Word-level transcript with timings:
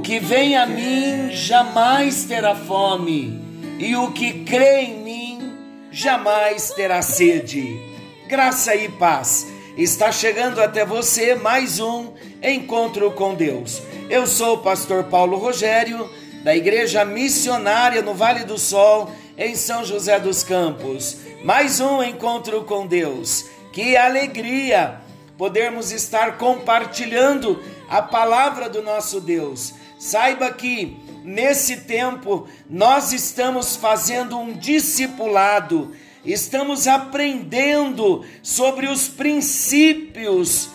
O 0.00 0.02
que 0.02 0.18
vem 0.18 0.56
a 0.56 0.64
mim 0.64 1.30
jamais 1.30 2.24
terá 2.24 2.54
fome, 2.54 3.38
e 3.78 3.94
o 3.94 4.10
que 4.12 4.44
crê 4.44 4.84
em 4.84 5.02
mim 5.02 5.58
jamais 5.92 6.70
terá 6.70 7.02
sede. 7.02 7.78
Graça 8.26 8.74
e 8.74 8.88
paz. 8.88 9.46
Está 9.76 10.10
chegando 10.10 10.58
até 10.62 10.86
você 10.86 11.34
mais 11.34 11.80
um 11.80 12.14
encontro 12.42 13.10
com 13.10 13.34
Deus. 13.34 13.82
Eu 14.08 14.26
sou 14.26 14.54
o 14.54 14.62
pastor 14.62 15.04
Paulo 15.04 15.36
Rogério, 15.36 16.08
da 16.42 16.56
Igreja 16.56 17.04
Missionária 17.04 18.00
no 18.00 18.14
Vale 18.14 18.44
do 18.44 18.56
Sol, 18.56 19.12
em 19.36 19.54
São 19.54 19.84
José 19.84 20.18
dos 20.18 20.42
Campos. 20.42 21.18
Mais 21.44 21.78
um 21.78 22.02
encontro 22.02 22.64
com 22.64 22.86
Deus. 22.86 23.44
Que 23.70 23.98
alegria 23.98 24.98
podermos 25.36 25.92
estar 25.92 26.38
compartilhando 26.38 27.62
a 27.86 28.00
palavra 28.00 28.66
do 28.66 28.80
nosso 28.82 29.20
Deus. 29.20 29.74
Saiba 30.00 30.50
que 30.50 30.96
nesse 31.22 31.82
tempo 31.82 32.48
nós 32.70 33.12
estamos 33.12 33.76
fazendo 33.76 34.38
um 34.38 34.54
discipulado, 34.54 35.94
estamos 36.24 36.88
aprendendo 36.88 38.24
sobre 38.42 38.86
os 38.86 39.08
princípios 39.08 40.70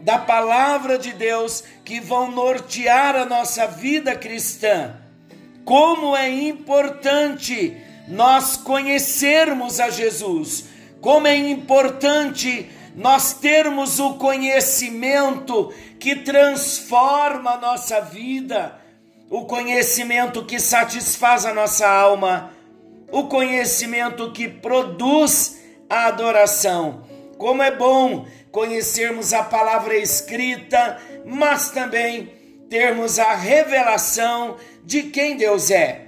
da 0.00 0.16
palavra 0.16 0.96
de 0.96 1.12
Deus 1.12 1.64
que 1.84 1.98
vão 1.98 2.30
nortear 2.30 3.16
a 3.16 3.24
nossa 3.24 3.66
vida 3.66 4.14
cristã. 4.14 4.94
Como 5.64 6.16
é 6.16 6.30
importante 6.30 7.76
nós 8.06 8.56
conhecermos 8.56 9.80
a 9.80 9.90
Jesus 9.90 10.66
como 11.00 11.26
é 11.26 11.36
importante 11.36 12.68
nós 12.98 13.32
termos 13.32 14.00
o 14.00 14.14
conhecimento 14.14 15.72
que 16.00 16.16
transforma 16.16 17.52
a 17.52 17.56
nossa 17.56 18.00
vida, 18.00 18.76
o 19.30 19.44
conhecimento 19.44 20.44
que 20.44 20.58
satisfaz 20.58 21.46
a 21.46 21.54
nossa 21.54 21.88
alma, 21.88 22.52
o 23.12 23.28
conhecimento 23.28 24.32
que 24.32 24.48
produz 24.48 25.60
a 25.88 26.06
adoração. 26.06 27.04
Como 27.38 27.62
é 27.62 27.70
bom 27.70 28.26
conhecermos 28.50 29.32
a 29.32 29.44
palavra 29.44 29.96
escrita, 29.96 31.00
mas 31.24 31.70
também 31.70 32.32
termos 32.68 33.20
a 33.20 33.32
revelação 33.32 34.56
de 34.84 35.04
quem 35.04 35.36
Deus 35.36 35.70
é. 35.70 36.04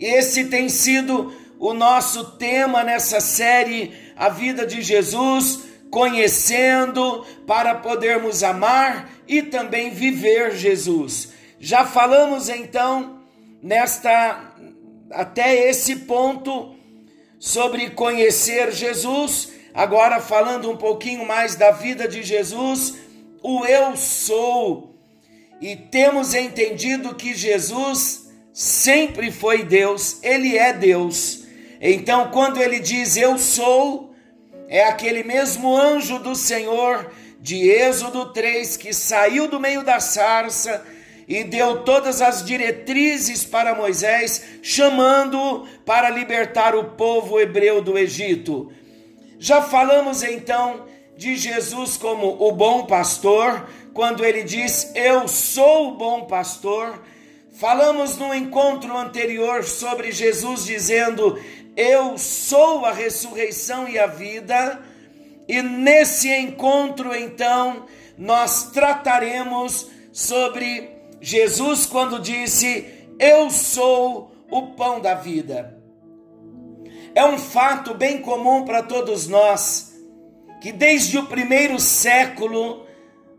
Esse 0.00 0.46
tem 0.46 0.68
sido 0.68 1.32
o 1.60 1.72
nosso 1.72 2.32
tema 2.32 2.82
nessa 2.82 3.20
série, 3.20 3.92
a 4.16 4.28
vida 4.28 4.66
de 4.66 4.82
Jesus, 4.82 5.70
conhecendo 5.92 7.22
para 7.46 7.74
podermos 7.74 8.42
amar 8.42 9.10
e 9.28 9.42
também 9.42 9.90
viver 9.90 10.56
Jesus. 10.56 11.34
Já 11.60 11.84
falamos 11.84 12.48
então 12.48 13.20
nesta 13.62 14.54
até 15.10 15.68
esse 15.68 15.96
ponto 15.96 16.74
sobre 17.38 17.90
conhecer 17.90 18.72
Jesus, 18.72 19.52
agora 19.74 20.18
falando 20.18 20.70
um 20.70 20.78
pouquinho 20.78 21.26
mais 21.26 21.56
da 21.56 21.70
vida 21.70 22.08
de 22.08 22.22
Jesus, 22.22 22.94
o 23.42 23.66
eu 23.66 23.94
sou. 23.94 24.96
E 25.60 25.76
temos 25.76 26.32
entendido 26.32 27.14
que 27.14 27.34
Jesus 27.34 28.32
sempre 28.50 29.30
foi 29.30 29.62
Deus, 29.62 30.22
ele 30.22 30.56
é 30.56 30.72
Deus. 30.72 31.44
Então, 31.82 32.30
quando 32.30 32.62
ele 32.62 32.80
diz 32.80 33.18
eu 33.18 33.36
sou, 33.36 34.11
é 34.72 34.84
aquele 34.84 35.22
mesmo 35.22 35.76
anjo 35.76 36.18
do 36.18 36.34
Senhor 36.34 37.12
de 37.38 37.70
Êxodo 37.70 38.32
3 38.32 38.78
que 38.78 38.94
saiu 38.94 39.46
do 39.46 39.60
meio 39.60 39.84
da 39.84 40.00
sarça 40.00 40.82
e 41.28 41.44
deu 41.44 41.82
todas 41.82 42.22
as 42.22 42.42
diretrizes 42.42 43.44
para 43.44 43.74
Moisés, 43.74 44.42
chamando 44.62 45.66
para 45.84 46.08
libertar 46.08 46.74
o 46.74 46.84
povo 46.84 47.38
hebreu 47.38 47.82
do 47.82 47.98
Egito. 47.98 48.72
Já 49.38 49.60
falamos 49.60 50.22
então 50.22 50.86
de 51.18 51.36
Jesus 51.36 51.98
como 51.98 52.42
o 52.42 52.50
bom 52.50 52.86
pastor, 52.86 53.68
quando 53.92 54.24
ele 54.24 54.42
diz: 54.42 54.90
Eu 54.94 55.28
sou 55.28 55.88
o 55.88 55.96
bom 55.98 56.24
pastor. 56.24 56.98
Falamos 57.58 58.16
no 58.16 58.34
encontro 58.34 58.96
anterior 58.96 59.64
sobre 59.64 60.10
Jesus 60.12 60.64
dizendo: 60.64 61.38
eu 61.76 62.18
sou 62.18 62.84
a 62.84 62.92
ressurreição 62.92 63.88
e 63.88 63.98
a 63.98 64.06
vida, 64.06 64.80
e 65.48 65.62
nesse 65.62 66.28
encontro 66.28 67.14
então 67.14 67.86
nós 68.16 68.70
trataremos 68.70 69.88
sobre 70.12 70.90
Jesus 71.20 71.86
quando 71.86 72.18
disse: 72.18 72.86
Eu 73.18 73.50
sou 73.50 74.32
o 74.50 74.68
pão 74.74 75.00
da 75.00 75.14
vida. 75.14 75.78
É 77.14 77.24
um 77.24 77.38
fato 77.38 77.94
bem 77.94 78.20
comum 78.22 78.64
para 78.64 78.82
todos 78.82 79.28
nós 79.28 79.92
que 80.62 80.70
desde 80.70 81.18
o 81.18 81.26
primeiro 81.26 81.80
século 81.80 82.86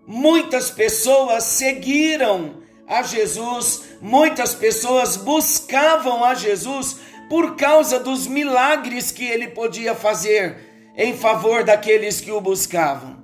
muitas 0.06 0.70
pessoas 0.70 1.46
seguiram 1.46 2.62
a 2.86 3.02
Jesus, 3.02 3.84
muitas 4.02 4.54
pessoas 4.54 5.16
buscavam 5.16 6.24
a 6.24 6.36
Jesus 6.36 6.98
por 7.30 7.56
causa 7.56 8.00
dos 8.00 8.28
milagres 8.28 9.12
que 9.12 9.26
ele 9.26 9.48
podia 9.48 9.96
fazer 9.96 10.92
em 10.96 11.18
favor 11.18 11.64
daqueles 11.64 12.22
que 12.22 12.32
o 12.32 12.42
buscavam. 12.42 13.24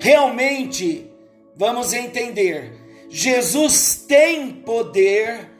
Realmente, 0.00 1.10
vamos 1.56 1.92
entender, 1.92 2.72
Jesus 3.10 4.04
tem 4.08 4.50
poder 4.52 5.50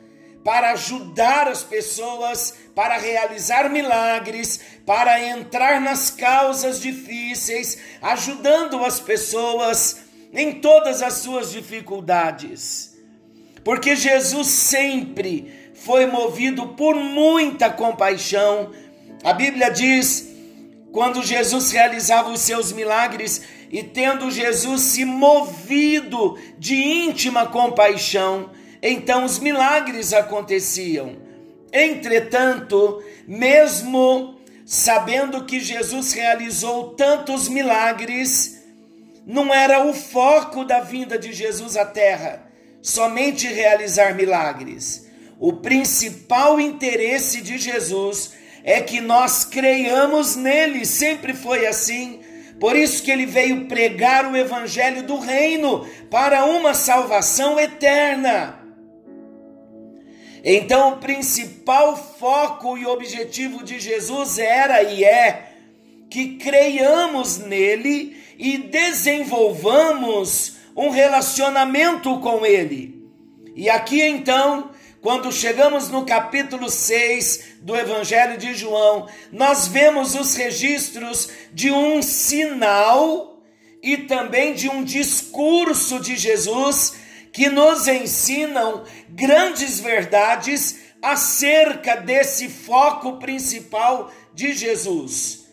para 0.45 0.71
ajudar 0.73 1.49
as 1.49 1.62
pessoas, 1.62 2.55
para 2.75 2.97
realizar 2.97 3.69
milagres, 3.69 4.61
para 4.87 5.23
entrar 5.23 5.81
nas 5.81 6.11
causas 6.11 6.81
difíceis, 6.81 7.79
ajudando 8.00 8.83
as 8.85 9.00
pessoas 9.00 10.05
em 10.33 10.61
todas 10.61 11.03
as 11.03 11.15
suas 11.15 11.53
dificuldades. 11.53 12.97
Porque 13.65 13.97
Jesus 13.97 14.47
sempre 14.47 15.68
foi 15.84 16.06
movido 16.06 16.69
por 16.69 16.94
muita 16.94 17.71
compaixão. 17.71 18.71
A 19.22 19.33
Bíblia 19.33 19.71
diz: 19.71 20.28
quando 20.93 21.22
Jesus 21.22 21.71
realizava 21.71 22.31
os 22.31 22.41
seus 22.41 22.72
milagres 22.72 23.43
e 23.71 23.83
tendo 23.83 24.31
Jesus 24.31 24.83
se 24.83 25.05
movido 25.05 26.38
de 26.58 26.75
íntima 26.75 27.47
compaixão, 27.47 28.50
então 28.82 29.25
os 29.25 29.38
milagres 29.38 30.12
aconteciam. 30.12 31.17
Entretanto, 31.73 33.02
mesmo 33.26 34.38
sabendo 34.64 35.44
que 35.44 35.61
Jesus 35.61 36.12
realizou 36.12 36.91
tantos 36.94 37.49
milagres, 37.49 38.62
não 39.26 39.52
era 39.52 39.85
o 39.87 39.93
foco 39.93 40.64
da 40.64 40.81
vinda 40.81 41.19
de 41.19 41.32
Jesus 41.32 41.76
à 41.76 41.85
terra, 41.85 42.47
somente 42.81 43.47
realizar 43.47 44.14
milagres. 44.14 45.07
O 45.38 45.55
principal 45.55 46.61
interesse 46.61 47.40
de 47.40 47.58
Jesus 47.58 48.32
é 48.64 48.81
que 48.81 49.00
nós 49.00 49.44
creiamos 49.44 50.35
nele, 50.35 50.85
sempre 50.85 51.32
foi 51.32 51.67
assim. 51.67 52.20
Por 52.58 52.75
isso 52.76 53.02
que 53.05 53.11
ele 53.11 53.25
veio 53.25 53.67
pregar 53.67 54.31
o 54.31 54.37
evangelho 54.37 55.05
do 55.05 55.19
reino 55.19 55.87
para 56.11 56.44
uma 56.44 56.75
salvação 56.75 57.58
eterna. 57.58 58.58
Então, 60.44 60.94
o 60.94 60.96
principal 60.96 61.96
foco 61.96 62.76
e 62.76 62.85
objetivo 62.85 63.62
de 63.62 63.79
Jesus 63.79 64.38
era 64.38 64.82
e 64.82 65.05
é 65.05 65.52
que 66.11 66.37
creiamos 66.37 67.38
nele 67.38 68.17
e 68.38 68.58
desenvolvamos 68.58 70.56
um 70.76 70.90
relacionamento 70.90 72.19
com 72.20 72.44
ele. 72.46 72.99
E 73.55 73.69
aqui 73.69 74.00
então 74.02 74.70
quando 75.00 75.31
chegamos 75.31 75.89
no 75.91 76.05
capítulo 76.05 76.69
6 76.69 77.59
do 77.62 77.77
Evangelho 77.77 78.37
de 78.37 78.55
João, 78.55 79.09
nós 79.31 79.69
vemos 79.69 80.15
os 80.15 80.35
registros 80.35 81.29
de 81.53 81.71
um 81.71 82.03
sinal 82.03 83.41
e 83.83 83.97
também 83.97 84.55
de 84.55 84.69
um 84.69 84.83
discurso 84.83 86.00
de 86.00 86.17
Jesus 86.17 86.97
que 87.33 87.49
nos 87.49 87.87
ensinam 87.87 88.85
grandes 89.09 89.79
verdades 89.79 90.81
acerca 91.00 91.95
desse 91.95 92.49
foco 92.49 93.19
principal 93.19 94.11
de 94.35 94.53
Jesus. 94.53 95.47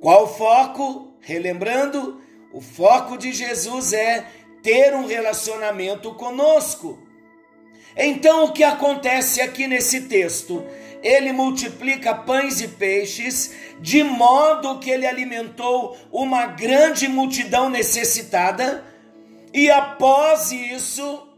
Qual 0.00 0.36
foco? 0.36 1.16
Relembrando, 1.20 2.20
o 2.52 2.60
foco 2.60 3.16
de 3.16 3.32
Jesus 3.32 3.94
é 3.94 4.26
ter 4.62 4.94
um 4.94 5.06
relacionamento 5.06 6.14
conosco. 6.14 7.03
Então, 7.96 8.44
o 8.44 8.52
que 8.52 8.64
acontece 8.64 9.40
aqui 9.40 9.66
nesse 9.66 10.02
texto? 10.02 10.64
ele 11.04 11.32
multiplica 11.32 12.14
pães 12.14 12.62
e 12.62 12.68
peixes, 12.68 13.54
de 13.78 14.02
modo 14.02 14.78
que 14.78 14.90
ele 14.90 15.06
alimentou 15.06 15.94
uma 16.10 16.46
grande 16.46 17.06
multidão 17.06 17.68
necessitada, 17.68 18.82
e 19.52 19.70
após 19.70 20.50
isso, 20.50 21.28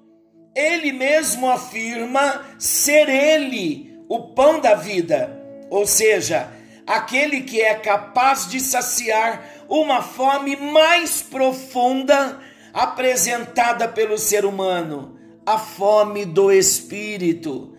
ele 0.54 0.92
mesmo 0.92 1.50
afirma 1.50 2.46
ser 2.60 3.08
ele 3.08 3.98
o 4.08 4.28
pão 4.28 4.60
da 4.60 4.76
vida, 4.76 5.36
ou 5.68 5.84
seja, 5.84 6.48
aquele 6.86 7.40
que 7.40 7.60
é 7.60 7.74
capaz 7.74 8.48
de 8.48 8.60
saciar 8.60 9.44
uma 9.68 10.00
fome 10.00 10.54
mais 10.54 11.22
profunda 11.22 12.40
apresentada 12.72 13.88
pelo 13.88 14.16
ser 14.16 14.44
humano, 14.44 15.15
a 15.46 15.56
fome 15.56 16.24
do 16.24 16.50
espírito. 16.50 17.72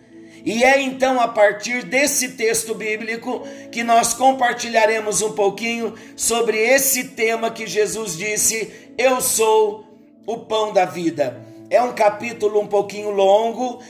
E 0.44 0.64
é 0.64 0.80
então 0.80 1.20
a 1.20 1.28
partir 1.28 1.84
desse 1.84 2.30
texto 2.30 2.74
bíblico 2.74 3.42
que 3.70 3.84
nós 3.84 4.14
compartilharemos 4.14 5.20
um 5.20 5.32
pouquinho 5.32 5.92
sobre 6.16 6.56
esse 6.56 7.08
tema 7.08 7.50
que 7.50 7.66
Jesus 7.66 8.16
disse: 8.16 8.72
Eu 8.96 9.20
sou 9.20 9.84
o 10.26 10.38
pão 10.38 10.72
da 10.72 10.86
vida. 10.86 11.44
É 11.68 11.82
um 11.82 11.92
capítulo 11.92 12.60
um 12.60 12.66
pouquinho 12.66 13.10
longo. 13.10 13.82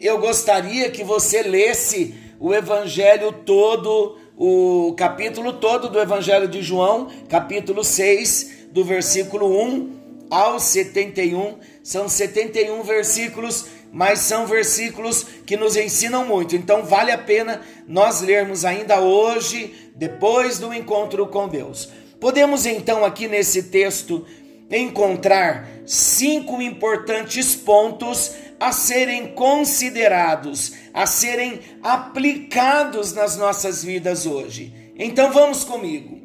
Eu 0.00 0.18
gostaria 0.18 0.88
que 0.90 1.02
você 1.02 1.42
lesse 1.42 2.14
o 2.38 2.54
evangelho 2.54 3.32
todo, 3.32 4.16
o 4.36 4.94
capítulo 4.96 5.54
todo 5.54 5.88
do 5.88 5.98
evangelho 5.98 6.46
de 6.46 6.62
João, 6.62 7.08
capítulo 7.28 7.82
6, 7.82 8.68
do 8.70 8.84
versículo 8.84 9.60
1 9.60 10.03
ao 10.34 10.58
71. 10.58 11.58
São 11.82 12.08
71 12.08 12.82
versículos 12.82 13.66
mas 13.94 14.18
são 14.18 14.44
versículos 14.44 15.24
que 15.46 15.56
nos 15.56 15.76
ensinam 15.76 16.26
muito. 16.26 16.56
Então 16.56 16.82
vale 16.82 17.12
a 17.12 17.18
pena 17.18 17.60
nós 17.86 18.20
lermos 18.20 18.64
ainda 18.64 19.00
hoje, 19.00 19.92
depois 19.94 20.58
do 20.58 20.74
encontro 20.74 21.28
com 21.28 21.46
Deus. 21.46 21.88
Podemos 22.18 22.66
então 22.66 23.04
aqui 23.04 23.28
nesse 23.28 23.62
texto 23.64 24.26
encontrar 24.68 25.68
cinco 25.86 26.60
importantes 26.60 27.54
pontos 27.54 28.32
a 28.58 28.72
serem 28.72 29.28
considerados, 29.28 30.72
a 30.92 31.06
serem 31.06 31.60
aplicados 31.80 33.12
nas 33.12 33.36
nossas 33.36 33.84
vidas 33.84 34.26
hoje. 34.26 34.74
Então 34.98 35.30
vamos 35.30 35.62
comigo. 35.62 36.20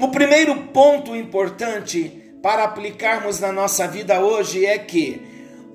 O 0.00 0.08
primeiro 0.08 0.54
ponto 0.68 1.16
importante 1.16 2.19
para 2.42 2.64
aplicarmos 2.64 3.40
na 3.40 3.52
nossa 3.52 3.86
vida 3.86 4.20
hoje 4.20 4.64
é 4.64 4.78
que 4.78 5.22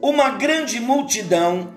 uma 0.02 0.32
grande 0.32 0.80
multidão 0.80 1.74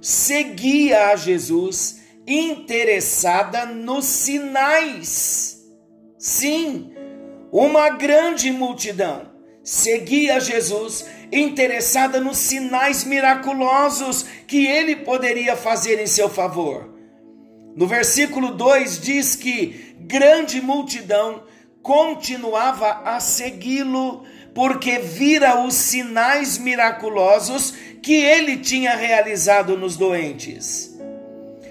seguia 0.00 1.08
a 1.08 1.16
Jesus 1.16 2.00
interessada 2.26 3.66
nos 3.66 4.04
sinais. 4.04 5.58
Sim, 6.18 6.92
uma 7.50 7.90
grande 7.90 8.50
multidão 8.52 9.28
seguia 9.62 10.40
Jesus 10.40 11.04
interessada 11.30 12.20
nos 12.20 12.38
sinais 12.38 13.04
miraculosos 13.04 14.24
que 14.46 14.66
ele 14.66 14.96
poderia 14.96 15.54
fazer 15.56 16.00
em 16.00 16.06
seu 16.06 16.28
favor. 16.28 16.88
No 17.76 17.86
versículo 17.86 18.52
2 18.54 19.00
diz 19.00 19.36
que 19.36 19.94
grande 20.00 20.60
multidão 20.60 21.42
continuava 21.88 23.00
a 23.02 23.18
segui-lo 23.18 24.22
porque 24.54 24.98
vira 24.98 25.58
os 25.64 25.72
sinais 25.72 26.58
miraculosos 26.58 27.70
que 28.02 28.12
ele 28.12 28.58
tinha 28.58 28.94
realizado 28.94 29.74
nos 29.74 29.96
doentes. 29.96 30.94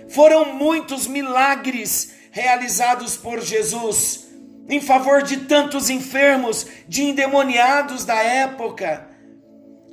Foram 0.09 0.55
muitos 0.55 1.05
milagres 1.05 2.15
realizados 2.31 3.15
por 3.15 3.39
Jesus 3.39 4.25
em 4.67 4.81
favor 4.81 5.21
de 5.21 5.37
tantos 5.41 5.87
enfermos, 5.87 6.65
de 6.87 7.03
endemoniados 7.03 8.03
da 8.03 8.15
época. 8.15 9.07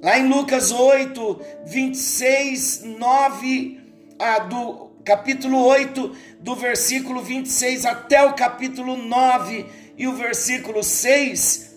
Lá 0.03 0.19
em 0.19 0.27
Lucas 0.27 0.73
8, 0.73 1.41
26, 1.67 2.83
9, 2.83 3.81
ah, 4.19 4.39
do 4.39 4.91
capítulo 5.05 5.63
8, 5.67 6.17
do 6.41 6.57
versículo 6.57 7.21
26 7.21 7.85
até 7.85 8.25
o 8.25 8.33
capítulo 8.33 8.97
9 8.97 9.84
e 9.97 10.07
o 10.09 10.15
versículo 10.15 10.83
6, 10.83 11.75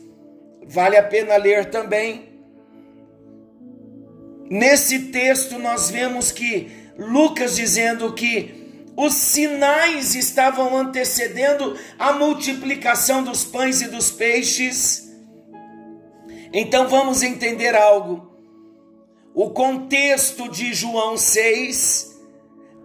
Vale 0.69 0.97
a 0.97 1.03
pena 1.03 1.37
ler 1.37 1.69
também. 1.69 2.27
Nesse 4.49 4.99
texto 5.11 5.57
nós 5.57 5.89
vemos 5.89 6.31
que 6.31 6.69
Lucas 6.97 7.55
dizendo 7.55 8.13
que 8.13 8.83
os 8.95 9.13
sinais 9.13 10.13
estavam 10.13 10.75
antecedendo 10.75 11.77
a 11.97 12.11
multiplicação 12.11 13.23
dos 13.23 13.45
pães 13.45 13.81
e 13.81 13.87
dos 13.87 14.11
peixes. 14.11 15.09
Então 16.51 16.89
vamos 16.89 17.23
entender 17.23 17.73
algo. 17.73 18.29
O 19.33 19.51
contexto 19.51 20.49
de 20.49 20.73
João 20.73 21.15
6 21.15 22.19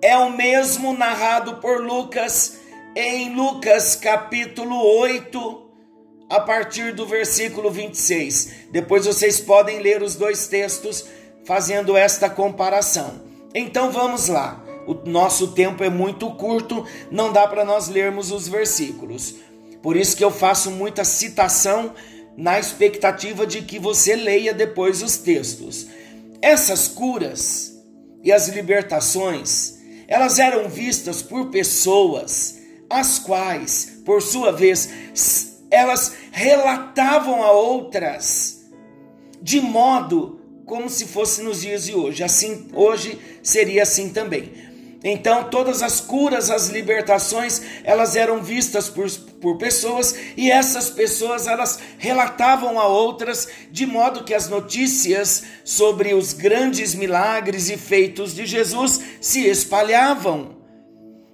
é 0.00 0.16
o 0.16 0.30
mesmo 0.30 0.92
narrado 0.92 1.56
por 1.56 1.80
Lucas 1.80 2.60
em 2.94 3.34
Lucas 3.34 3.96
capítulo 3.96 4.76
8, 4.98 5.70
a 6.28 6.40
partir 6.40 6.94
do 6.94 7.06
versículo 7.06 7.70
26. 7.70 8.66
Depois 8.70 9.06
vocês 9.06 9.40
podem 9.40 9.80
ler 9.80 10.02
os 10.02 10.14
dois 10.14 10.46
textos 10.46 11.06
fazendo 11.44 11.96
esta 11.96 12.28
comparação. 12.28 13.22
Então 13.54 13.90
vamos 13.90 14.28
lá. 14.28 14.62
O 14.86 14.94
nosso 15.08 15.48
tempo 15.48 15.82
é 15.82 15.88
muito 15.88 16.30
curto, 16.32 16.84
não 17.10 17.32
dá 17.32 17.46
para 17.46 17.64
nós 17.64 17.88
lermos 17.88 18.30
os 18.30 18.46
versículos. 18.46 19.36
Por 19.82 19.96
isso 19.96 20.16
que 20.16 20.24
eu 20.24 20.30
faço 20.30 20.70
muita 20.70 21.04
citação 21.04 21.94
na 22.36 22.58
expectativa 22.58 23.46
de 23.46 23.62
que 23.62 23.78
você 23.78 24.16
leia 24.16 24.52
depois 24.52 25.02
os 25.02 25.16
textos. 25.16 25.86
Essas 26.42 26.88
curas 26.88 27.72
e 28.22 28.32
as 28.32 28.48
libertações, 28.48 29.78
elas 30.08 30.38
eram 30.38 30.68
vistas 30.68 31.22
por 31.22 31.46
pessoas 31.50 32.61
as 32.92 33.18
quais, 33.18 34.00
por 34.04 34.20
sua 34.20 34.52
vez, 34.52 34.88
elas 35.70 36.14
relatavam 36.30 37.42
a 37.42 37.50
outras 37.50 38.62
de 39.40 39.60
modo 39.60 40.40
como 40.64 40.88
se 40.88 41.06
fosse 41.06 41.42
nos 41.42 41.62
dias 41.62 41.84
de 41.84 41.94
hoje. 41.94 42.22
Assim, 42.22 42.68
hoje 42.72 43.18
seria 43.42 43.82
assim 43.82 44.10
também. 44.10 44.72
Então, 45.04 45.50
todas 45.50 45.82
as 45.82 46.00
curas, 46.00 46.48
as 46.48 46.68
libertações, 46.68 47.60
elas 47.82 48.14
eram 48.14 48.40
vistas 48.40 48.88
por, 48.88 49.10
por 49.40 49.58
pessoas 49.58 50.14
e 50.36 50.48
essas 50.48 50.90
pessoas 50.90 51.48
elas 51.48 51.78
relatavam 51.98 52.78
a 52.78 52.86
outras 52.86 53.48
de 53.70 53.84
modo 53.84 54.22
que 54.22 54.32
as 54.32 54.48
notícias 54.48 55.42
sobre 55.64 56.14
os 56.14 56.32
grandes 56.32 56.94
milagres 56.94 57.68
e 57.68 57.76
feitos 57.76 58.32
de 58.32 58.46
Jesus 58.46 59.00
se 59.20 59.44
espalhavam. 59.44 60.61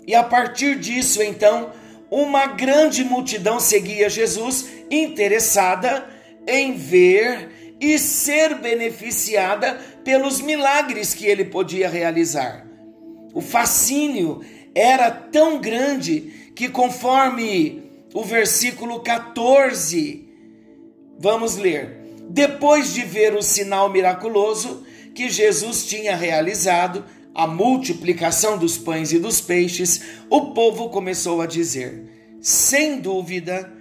E 0.08 0.14
a 0.14 0.22
partir 0.22 0.78
disso, 0.78 1.22
então, 1.22 1.70
uma 2.10 2.46
grande 2.46 3.04
multidão 3.04 3.60
seguia 3.60 4.08
Jesus, 4.08 4.66
interessada 4.90 6.08
em 6.46 6.72
ver 6.72 7.76
e 7.78 7.98
ser 7.98 8.54
beneficiada 8.54 9.78
pelos 10.02 10.40
milagres 10.40 11.12
que 11.12 11.26
ele 11.26 11.44
podia 11.44 11.90
realizar. 11.90 12.66
O 13.34 13.42
fascínio 13.42 14.40
era 14.74 15.10
tão 15.10 15.60
grande 15.60 16.52
que, 16.56 16.70
conforme 16.70 17.82
o 18.14 18.24
versículo 18.24 19.00
14, 19.00 20.26
vamos 21.18 21.56
ler. 21.56 21.98
Depois 22.30 22.94
de 22.94 23.02
ver 23.02 23.34
o 23.34 23.42
sinal 23.42 23.90
miraculoso 23.90 24.86
que 25.14 25.28
Jesus 25.28 25.84
tinha 25.84 26.16
realizado, 26.16 27.04
a 27.38 27.46
multiplicação 27.46 28.58
dos 28.58 28.76
pães 28.76 29.12
e 29.12 29.18
dos 29.20 29.40
peixes, 29.40 30.02
o 30.28 30.46
povo 30.46 30.88
começou 30.88 31.40
a 31.40 31.46
dizer: 31.46 32.36
sem 32.40 32.98
dúvida, 32.98 33.72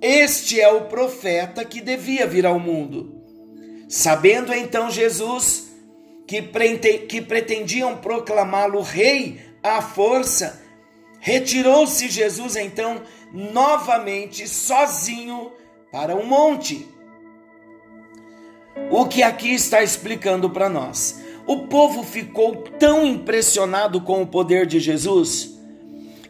este 0.00 0.58
é 0.58 0.68
o 0.72 0.86
profeta 0.86 1.66
que 1.66 1.82
devia 1.82 2.26
vir 2.26 2.46
ao 2.46 2.58
mundo. 2.58 3.22
Sabendo 3.90 4.54
então 4.54 4.90
Jesus 4.90 5.68
que, 6.26 6.40
que 7.06 7.20
pretendiam 7.20 7.98
proclamá-lo 7.98 8.80
rei 8.80 9.38
à 9.62 9.82
força, 9.82 10.62
retirou-se 11.20 12.08
Jesus 12.08 12.56
então 12.56 13.02
novamente 13.34 14.48
sozinho 14.48 15.52
para 15.92 16.16
um 16.16 16.24
monte. 16.24 16.88
O 18.90 19.04
que 19.04 19.22
aqui 19.22 19.52
está 19.52 19.82
explicando 19.82 20.48
para 20.48 20.70
nós? 20.70 21.22
O 21.46 21.66
povo 21.66 22.02
ficou 22.02 22.56
tão 22.78 23.04
impressionado 23.04 24.00
com 24.00 24.22
o 24.22 24.26
poder 24.26 24.66
de 24.66 24.80
Jesus 24.80 25.54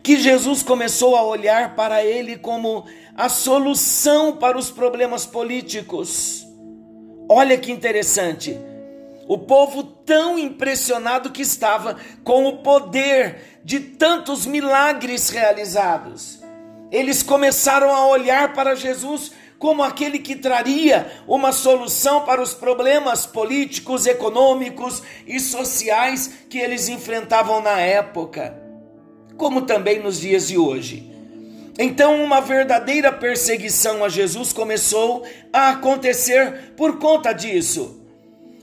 que 0.04 0.18
Jesus 0.18 0.62
começou 0.62 1.16
a 1.16 1.22
olhar 1.22 1.74
para 1.74 2.04
ele 2.04 2.36
como 2.36 2.84
a 3.16 3.30
solução 3.30 4.36
para 4.36 4.58
os 4.58 4.70
problemas 4.70 5.24
políticos. 5.24 6.46
Olha 7.26 7.56
que 7.56 7.72
interessante. 7.72 8.54
O 9.26 9.38
povo 9.38 9.82
tão 9.82 10.38
impressionado 10.38 11.30
que 11.30 11.40
estava 11.40 11.96
com 12.22 12.46
o 12.46 12.58
poder 12.58 13.60
de 13.64 13.80
tantos 13.80 14.44
milagres 14.44 15.30
realizados. 15.30 16.38
Eles 16.92 17.22
começaram 17.22 17.90
a 17.90 18.06
olhar 18.06 18.52
para 18.52 18.74
Jesus 18.74 19.32
como 19.64 19.82
aquele 19.82 20.18
que 20.18 20.36
traria 20.36 21.10
uma 21.26 21.50
solução 21.50 22.20
para 22.26 22.42
os 22.42 22.52
problemas 22.52 23.24
políticos, 23.24 24.04
econômicos 24.04 25.02
e 25.26 25.40
sociais 25.40 26.30
que 26.50 26.58
eles 26.58 26.90
enfrentavam 26.90 27.62
na 27.62 27.80
época, 27.80 28.54
como 29.38 29.62
também 29.62 30.00
nos 30.00 30.20
dias 30.20 30.48
de 30.48 30.58
hoje. 30.58 31.10
Então, 31.78 32.22
uma 32.22 32.42
verdadeira 32.42 33.10
perseguição 33.10 34.04
a 34.04 34.10
Jesus 34.10 34.52
começou 34.52 35.24
a 35.50 35.70
acontecer 35.70 36.74
por 36.76 36.98
conta 36.98 37.32
disso. 37.32 38.03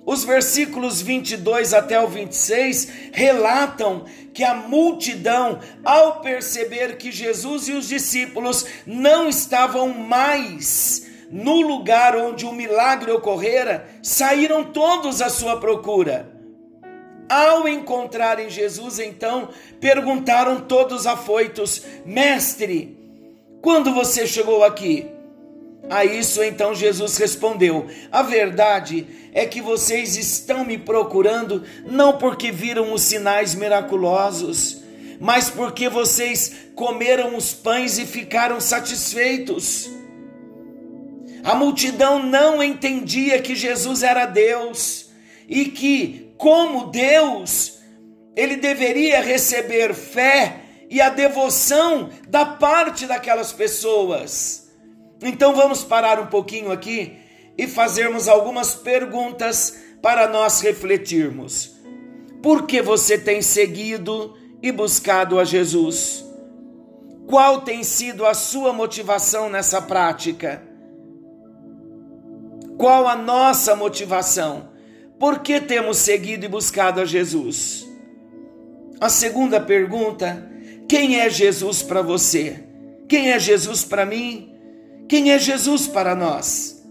Os 0.05 0.23
versículos 0.23 1.01
22 1.01 1.73
até 1.73 1.99
o 1.99 2.07
26 2.07 3.11
relatam 3.11 4.05
que 4.33 4.43
a 4.43 4.55
multidão, 4.55 5.59
ao 5.85 6.21
perceber 6.21 6.97
que 6.97 7.11
Jesus 7.11 7.67
e 7.67 7.73
os 7.73 7.87
discípulos 7.87 8.65
não 8.85 9.29
estavam 9.29 9.89
mais 9.89 11.05
no 11.29 11.61
lugar 11.61 12.15
onde 12.15 12.45
o 12.45 12.51
milagre 12.51 13.11
ocorrera, 13.11 13.87
saíram 14.01 14.63
todos 14.63 15.21
à 15.21 15.29
sua 15.29 15.59
procura. 15.59 16.31
Ao 17.29 17.67
encontrarem 17.67 18.49
Jesus, 18.49 18.99
então, 18.99 19.49
perguntaram 19.79 20.61
todos 20.61 21.05
afoitos: 21.05 21.83
Mestre, 22.05 22.97
quando 23.61 23.93
você 23.93 24.25
chegou 24.25 24.63
aqui? 24.63 25.10
A 25.91 26.05
isso 26.05 26.41
então 26.41 26.73
Jesus 26.73 27.17
respondeu: 27.17 27.85
A 28.09 28.21
verdade 28.21 29.05
é 29.33 29.45
que 29.45 29.61
vocês 29.61 30.15
estão 30.15 30.63
me 30.63 30.77
procurando 30.77 31.65
não 31.85 32.17
porque 32.17 32.49
viram 32.49 32.93
os 32.93 33.01
sinais 33.01 33.53
miraculosos, 33.53 34.81
mas 35.19 35.49
porque 35.49 35.89
vocês 35.89 36.53
comeram 36.75 37.35
os 37.35 37.53
pães 37.53 37.99
e 37.99 38.05
ficaram 38.05 38.61
satisfeitos. 38.61 39.89
A 41.43 41.55
multidão 41.55 42.23
não 42.23 42.63
entendia 42.63 43.41
que 43.41 43.53
Jesus 43.53 44.01
era 44.01 44.25
Deus 44.25 45.09
e 45.45 45.65
que, 45.65 46.31
como 46.37 46.85
Deus, 46.85 47.79
ele 48.33 48.55
deveria 48.55 49.21
receber 49.21 49.93
fé 49.93 50.61
e 50.89 51.01
a 51.01 51.09
devoção 51.09 52.09
da 52.29 52.45
parte 52.45 53.05
daquelas 53.05 53.51
pessoas. 53.51 54.70
Então 55.21 55.55
vamos 55.55 55.83
parar 55.83 56.19
um 56.19 56.27
pouquinho 56.27 56.71
aqui 56.71 57.17
e 57.57 57.67
fazermos 57.67 58.27
algumas 58.27 58.73
perguntas 58.73 59.79
para 60.01 60.27
nós 60.27 60.61
refletirmos. 60.61 61.75
Por 62.41 62.65
que 62.65 62.81
você 62.81 63.17
tem 63.17 63.41
seguido 63.41 64.35
e 64.63 64.71
buscado 64.71 65.39
a 65.39 65.43
Jesus? 65.43 66.25
Qual 67.27 67.61
tem 67.61 67.83
sido 67.83 68.25
a 68.25 68.33
sua 68.33 68.73
motivação 68.73 69.49
nessa 69.49 69.81
prática? 69.81 70.63
Qual 72.77 73.07
a 73.07 73.15
nossa 73.15 73.75
motivação? 73.75 74.71
Por 75.19 75.39
que 75.39 75.61
temos 75.61 75.97
seguido 75.97 76.45
e 76.45 76.49
buscado 76.49 76.99
a 76.99 77.05
Jesus? 77.05 77.87
A 78.99 79.07
segunda 79.07 79.61
pergunta: 79.61 80.51
quem 80.89 81.19
é 81.19 81.29
Jesus 81.29 81.83
para 81.83 82.01
você? 82.01 82.63
Quem 83.07 83.31
é 83.31 83.39
Jesus 83.39 83.83
para 83.83 84.03
mim? 84.03 84.50
Quem 85.11 85.33
é 85.33 85.37
Jesus 85.37 85.87
para 85.87 86.15
nós? 86.15 86.81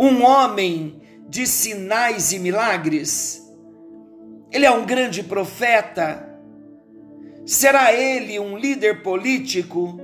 Um 0.00 0.24
homem 0.24 0.98
de 1.28 1.46
sinais 1.46 2.32
e 2.32 2.38
milagres? 2.38 3.46
Ele 4.50 4.64
é 4.64 4.70
um 4.70 4.86
grande 4.86 5.22
profeta? 5.22 6.26
Será 7.44 7.92
ele 7.92 8.40
um 8.40 8.56
líder 8.56 9.02
político? 9.02 10.00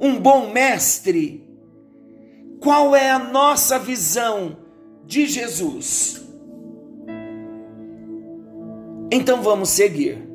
Um 0.00 0.18
bom 0.18 0.50
mestre? 0.50 1.46
Qual 2.58 2.96
é 2.96 3.10
a 3.10 3.18
nossa 3.18 3.78
visão 3.78 4.60
de 5.04 5.26
Jesus? 5.26 6.22
Então 9.12 9.42
vamos 9.42 9.68
seguir. 9.68 10.26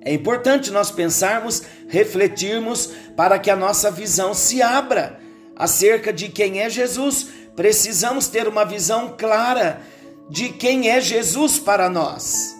É 0.00 0.12
importante 0.12 0.72
nós 0.72 0.90
pensarmos, 0.90 1.62
refletirmos, 1.86 2.86
para 3.16 3.38
que 3.38 3.48
a 3.48 3.54
nossa 3.54 3.92
visão 3.92 4.34
se 4.34 4.60
abra 4.60 5.21
acerca 5.56 6.12
de 6.12 6.28
quem 6.28 6.60
é 6.60 6.70
Jesus, 6.70 7.28
precisamos 7.54 8.28
ter 8.28 8.48
uma 8.48 8.64
visão 8.64 9.14
clara 9.16 9.80
de 10.28 10.48
quem 10.48 10.88
é 10.88 11.00
Jesus 11.00 11.58
para 11.58 11.90
nós. 11.90 12.56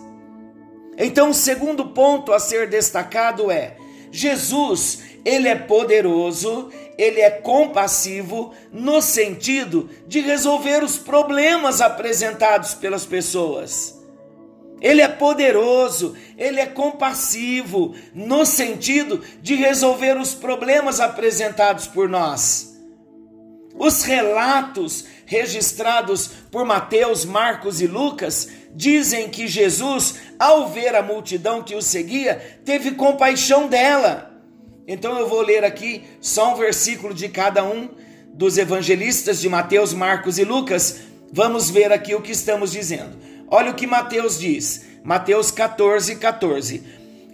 Então, 0.98 1.30
o 1.30 1.34
segundo 1.34 1.88
ponto 1.88 2.32
a 2.32 2.38
ser 2.38 2.68
destacado 2.68 3.50
é: 3.50 3.76
Jesus, 4.10 5.00
ele 5.24 5.48
é 5.48 5.54
poderoso, 5.54 6.70
ele 6.98 7.20
é 7.20 7.30
compassivo 7.30 8.52
no 8.70 9.00
sentido 9.00 9.88
de 10.06 10.20
resolver 10.20 10.84
os 10.84 10.98
problemas 10.98 11.80
apresentados 11.80 12.74
pelas 12.74 13.06
pessoas. 13.06 13.98
Ele 14.80 15.00
é 15.00 15.08
poderoso, 15.08 16.16
ele 16.36 16.60
é 16.60 16.66
compassivo 16.66 17.94
no 18.12 18.44
sentido 18.44 19.22
de 19.40 19.54
resolver 19.54 20.16
os 20.18 20.34
problemas 20.34 20.98
apresentados 20.98 21.86
por 21.86 22.08
nós. 22.08 22.71
Os 23.82 24.04
relatos 24.04 25.06
registrados 25.26 26.28
por 26.52 26.64
Mateus, 26.64 27.24
Marcos 27.24 27.80
e 27.80 27.88
Lucas 27.88 28.48
dizem 28.72 29.28
que 29.28 29.48
Jesus, 29.48 30.20
ao 30.38 30.68
ver 30.68 30.94
a 30.94 31.02
multidão 31.02 31.64
que 31.64 31.74
o 31.74 31.82
seguia, 31.82 32.60
teve 32.64 32.92
compaixão 32.92 33.66
dela. 33.66 34.40
Então 34.86 35.18
eu 35.18 35.28
vou 35.28 35.42
ler 35.42 35.64
aqui 35.64 36.04
só 36.20 36.52
um 36.52 36.56
versículo 36.56 37.12
de 37.12 37.28
cada 37.28 37.64
um 37.64 37.88
dos 38.32 38.56
evangelistas 38.56 39.40
de 39.40 39.48
Mateus, 39.48 39.92
Marcos 39.92 40.38
e 40.38 40.44
Lucas. 40.44 41.00
Vamos 41.32 41.68
ver 41.68 41.92
aqui 41.92 42.14
o 42.14 42.22
que 42.22 42.30
estamos 42.30 42.70
dizendo. 42.70 43.18
Olha 43.48 43.72
o 43.72 43.74
que 43.74 43.88
Mateus 43.88 44.38
diz. 44.38 44.84
Mateus 45.02 45.50
14, 45.50 46.14
14. 46.14 46.84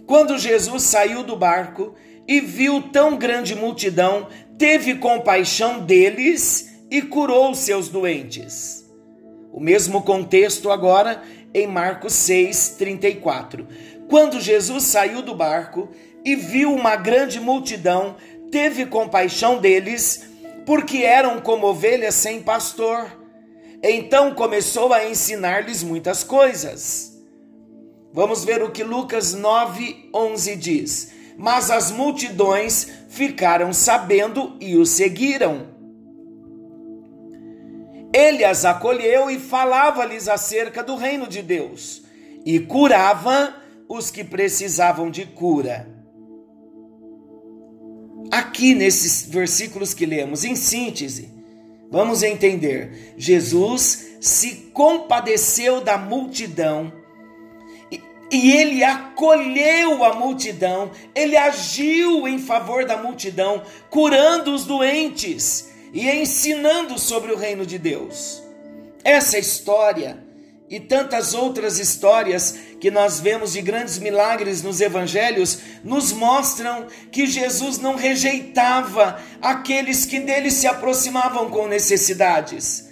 Quando 0.07 0.39
Jesus 0.39 0.81
saiu 0.81 1.21
do 1.21 1.35
barco 1.35 1.93
e 2.27 2.41
viu 2.41 2.81
tão 2.91 3.17
grande 3.17 3.53
multidão, 3.53 4.27
teve 4.59 4.95
compaixão 4.95 5.79
deles 5.79 6.69
e 6.91 7.01
curou 7.01 7.55
seus 7.55 7.87
doentes. 7.87 8.85
O 9.53 9.59
mesmo 9.59 10.03
contexto 10.03 10.69
agora 10.69 11.23
em 11.53 11.65
Marcos 11.65 12.13
6, 12.13 12.75
34. 12.77 13.65
Quando 14.09 14.39
Jesus 14.39 14.83
saiu 14.83 15.21
do 15.21 15.33
barco 15.33 15.89
e 16.25 16.35
viu 16.35 16.73
uma 16.73 16.97
grande 16.97 17.39
multidão, 17.39 18.17
teve 18.51 18.85
compaixão 18.85 19.59
deles, 19.59 20.25
porque 20.65 20.97
eram 20.97 21.39
como 21.39 21.67
ovelhas 21.67 22.15
sem 22.15 22.41
pastor. 22.41 23.17
Então 23.81 24.35
começou 24.35 24.91
a 24.91 25.07
ensinar-lhes 25.07 25.81
muitas 25.83 26.21
coisas. 26.21 27.17
Vamos 28.11 28.43
ver 28.43 28.61
o 28.61 28.71
que 28.71 28.83
Lucas 28.83 29.33
9, 29.33 30.09
11 30.13 30.55
diz 30.57 31.19
mas 31.39 31.71
as 31.71 31.89
multidões 31.89 32.89
ficaram 33.09 33.73
sabendo 33.73 34.55
e 34.61 34.77
o 34.77 34.85
seguiram. 34.85 35.67
Ele 38.13 38.45
as 38.45 38.63
acolheu 38.63 39.29
e 39.29 39.39
falava-lhes 39.39 40.27
acerca 40.27 40.81
do 40.81 40.95
reino 40.95 41.27
de 41.27 41.41
Deus 41.41 42.03
e 42.45 42.59
curava 42.59 43.53
os 43.87 44.09
que 44.09 44.23
precisavam 44.23 45.11
de 45.11 45.25
cura. 45.25 45.87
Aqui 48.31 48.75
nesses 48.75 49.25
versículos 49.25 49.93
que 49.93 50.05
lemos, 50.05 50.45
em 50.45 50.55
síntese, 50.55 51.31
vamos 51.91 52.21
entender: 52.21 53.13
Jesus 53.17 54.17
se 54.21 54.69
compadeceu 54.73 55.81
da 55.81 55.97
multidão 55.97 56.93
e 58.31 58.51
ele 58.51 58.83
acolheu 58.83 60.03
a 60.03 60.13
multidão, 60.13 60.91
ele 61.15 61.35
agiu 61.35 62.27
em 62.27 62.37
favor 62.37 62.85
da 62.85 62.97
multidão, 62.97 63.63
curando 63.89 64.53
os 64.53 64.65
doentes 64.65 65.69
e 65.93 66.09
ensinando 66.09 66.99
sobre 66.99 67.31
o 67.31 67.37
reino 67.37 67.65
de 67.65 67.79
Deus. 67.79 68.43
Essa 69.03 69.37
história 69.37 70.23
e 70.69 70.79
tantas 70.79 71.33
outras 71.33 71.79
histórias 71.79 72.55
que 72.79 72.91
nós 72.91 73.19
vemos 73.19 73.53
de 73.53 73.61
grandes 73.61 73.97
milagres 73.97 74.61
nos 74.61 74.79
evangelhos 74.79 75.57
nos 75.83 76.11
mostram 76.11 76.85
que 77.11 77.25
Jesus 77.25 77.79
não 77.79 77.95
rejeitava 77.95 79.19
aqueles 79.41 80.05
que 80.05 80.19
dele 80.19 80.51
se 80.51 80.67
aproximavam 80.67 81.49
com 81.49 81.67
necessidades 81.67 82.88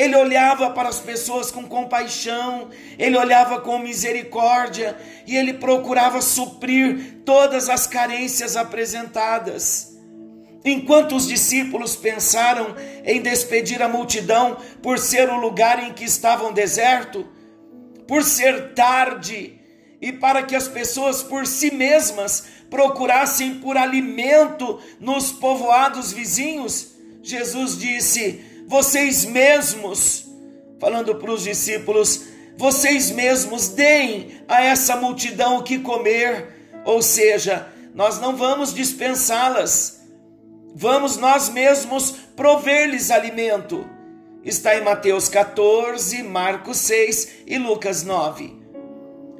ele 0.00 0.16
olhava 0.16 0.70
para 0.70 0.88
as 0.88 0.98
pessoas 0.98 1.50
com 1.50 1.62
compaixão, 1.64 2.70
ele 2.98 3.18
olhava 3.18 3.60
com 3.60 3.78
misericórdia 3.78 4.96
e 5.26 5.36
ele 5.36 5.52
procurava 5.52 6.22
suprir 6.22 7.18
todas 7.22 7.68
as 7.68 7.86
carências 7.86 8.56
apresentadas. 8.56 9.94
Enquanto 10.64 11.14
os 11.14 11.28
discípulos 11.28 11.96
pensaram 11.96 12.74
em 13.04 13.20
despedir 13.20 13.82
a 13.82 13.88
multidão 13.88 14.56
por 14.82 14.98
ser 14.98 15.28
o 15.28 15.38
lugar 15.38 15.86
em 15.86 15.92
que 15.92 16.04
estavam 16.04 16.50
deserto, 16.50 17.26
por 18.08 18.24
ser 18.24 18.72
tarde 18.72 19.60
e 20.00 20.12
para 20.12 20.42
que 20.42 20.56
as 20.56 20.66
pessoas 20.66 21.22
por 21.22 21.46
si 21.46 21.74
mesmas 21.74 22.46
procurassem 22.70 23.56
por 23.56 23.76
alimento 23.76 24.80
nos 24.98 25.30
povoados 25.30 26.10
vizinhos, 26.10 26.92
Jesus 27.22 27.76
disse: 27.78 28.49
Vocês 28.70 29.24
mesmos, 29.24 30.26
falando 30.78 31.16
para 31.16 31.32
os 31.32 31.42
discípulos, 31.42 32.26
vocês 32.56 33.10
mesmos 33.10 33.66
deem 33.66 34.44
a 34.46 34.62
essa 34.62 34.94
multidão 34.94 35.56
o 35.56 35.64
que 35.64 35.80
comer, 35.80 36.70
ou 36.84 37.02
seja, 37.02 37.66
nós 37.92 38.20
não 38.20 38.36
vamos 38.36 38.72
dispensá-las, 38.72 40.00
vamos 40.72 41.16
nós 41.16 41.48
mesmos 41.48 42.12
prover-lhes 42.36 43.10
alimento. 43.10 43.84
Está 44.44 44.76
em 44.76 44.84
Mateus 44.84 45.28
14, 45.28 46.22
Marcos 46.22 46.76
6 46.76 47.28
e 47.48 47.58
Lucas 47.58 48.04
9. 48.04 48.56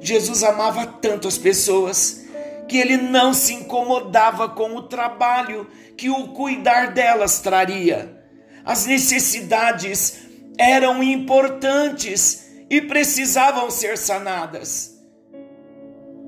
Jesus 0.00 0.42
amava 0.42 0.86
tanto 0.86 1.28
as 1.28 1.38
pessoas 1.38 2.24
que 2.66 2.78
ele 2.78 2.96
não 2.96 3.32
se 3.32 3.54
incomodava 3.54 4.48
com 4.48 4.74
o 4.74 4.82
trabalho 4.82 5.68
que 5.96 6.10
o 6.10 6.26
cuidar 6.32 6.92
delas 6.92 7.38
traria. 7.38 8.18
As 8.64 8.86
necessidades 8.86 10.28
eram 10.58 11.02
importantes 11.02 12.50
e 12.68 12.80
precisavam 12.80 13.70
ser 13.70 13.96
sanadas. 13.96 14.98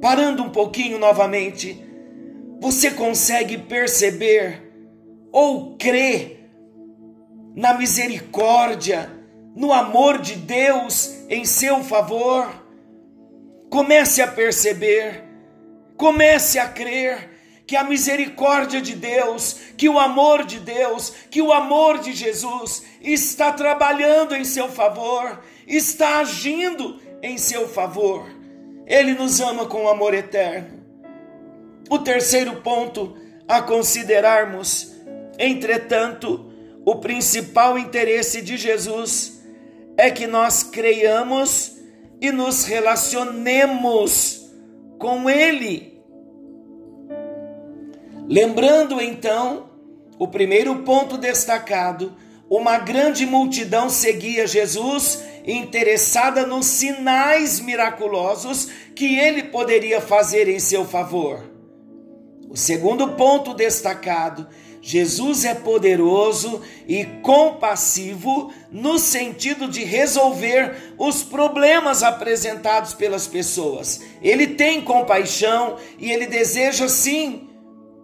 Parando 0.00 0.42
um 0.42 0.50
pouquinho 0.50 0.98
novamente, 0.98 1.84
você 2.60 2.90
consegue 2.90 3.58
perceber 3.58 4.72
ou 5.30 5.76
crer 5.76 6.50
na 7.54 7.74
misericórdia, 7.74 9.10
no 9.54 9.72
amor 9.72 10.18
de 10.18 10.34
Deus 10.36 11.24
em 11.28 11.44
seu 11.44 11.84
favor? 11.84 12.48
Comece 13.70 14.22
a 14.22 14.26
perceber, 14.26 15.22
comece 15.96 16.58
a 16.58 16.68
crer 16.68 17.31
que 17.72 17.76
a 17.78 17.84
misericórdia 17.84 18.82
de 18.82 18.94
Deus, 18.94 19.56
que 19.78 19.88
o 19.88 19.98
amor 19.98 20.44
de 20.44 20.60
Deus, 20.60 21.10
que 21.30 21.40
o 21.40 21.50
amor 21.50 22.00
de 22.00 22.12
Jesus 22.12 22.82
está 23.00 23.50
trabalhando 23.50 24.36
em 24.36 24.44
seu 24.44 24.68
favor, 24.68 25.42
está 25.66 26.18
agindo 26.18 27.00
em 27.22 27.38
seu 27.38 27.66
favor. 27.66 28.26
Ele 28.86 29.14
nos 29.14 29.40
ama 29.40 29.64
com 29.64 29.88
amor 29.88 30.12
eterno. 30.12 30.82
O 31.88 31.98
terceiro 31.98 32.56
ponto 32.56 33.16
a 33.48 33.62
considerarmos, 33.62 34.92
entretanto, 35.38 36.52
o 36.84 36.96
principal 36.96 37.78
interesse 37.78 38.42
de 38.42 38.58
Jesus 38.58 39.42
é 39.96 40.10
que 40.10 40.26
nós 40.26 40.62
creiamos 40.62 41.78
e 42.20 42.30
nos 42.30 42.64
relacionemos 42.64 44.46
com 44.98 45.30
Ele. 45.30 45.91
Lembrando 48.28 49.00
então, 49.00 49.70
o 50.18 50.28
primeiro 50.28 50.76
ponto 50.82 51.18
destacado, 51.18 52.14
uma 52.48 52.78
grande 52.78 53.26
multidão 53.26 53.88
seguia 53.88 54.46
Jesus, 54.46 55.22
interessada 55.46 56.46
nos 56.46 56.66
sinais 56.66 57.61
miraculosos 57.61 58.68
que 58.94 59.18
ele 59.18 59.44
poderia 59.44 60.00
fazer 60.00 60.48
em 60.48 60.58
seu 60.58 60.85
favor. 60.85 61.50
O 62.48 62.56
segundo 62.56 63.08
ponto 63.12 63.54
destacado 63.54 64.46
Jesus 64.85 65.44
é 65.44 65.54
poderoso 65.54 66.61
e 66.88 67.04
compassivo 67.22 68.52
no 68.70 68.98
sentido 68.98 69.68
de 69.68 69.85
resolver 69.85 70.94
os 70.98 71.22
problemas 71.22 72.02
apresentados 72.02 72.92
pelas 72.92 73.28
pessoas. 73.28 74.02
Ele 74.20 74.48
tem 74.48 74.80
compaixão 74.82 75.76
e 76.00 76.11
ele 76.11 76.26
deseja 76.26 76.88
sim 76.88 77.48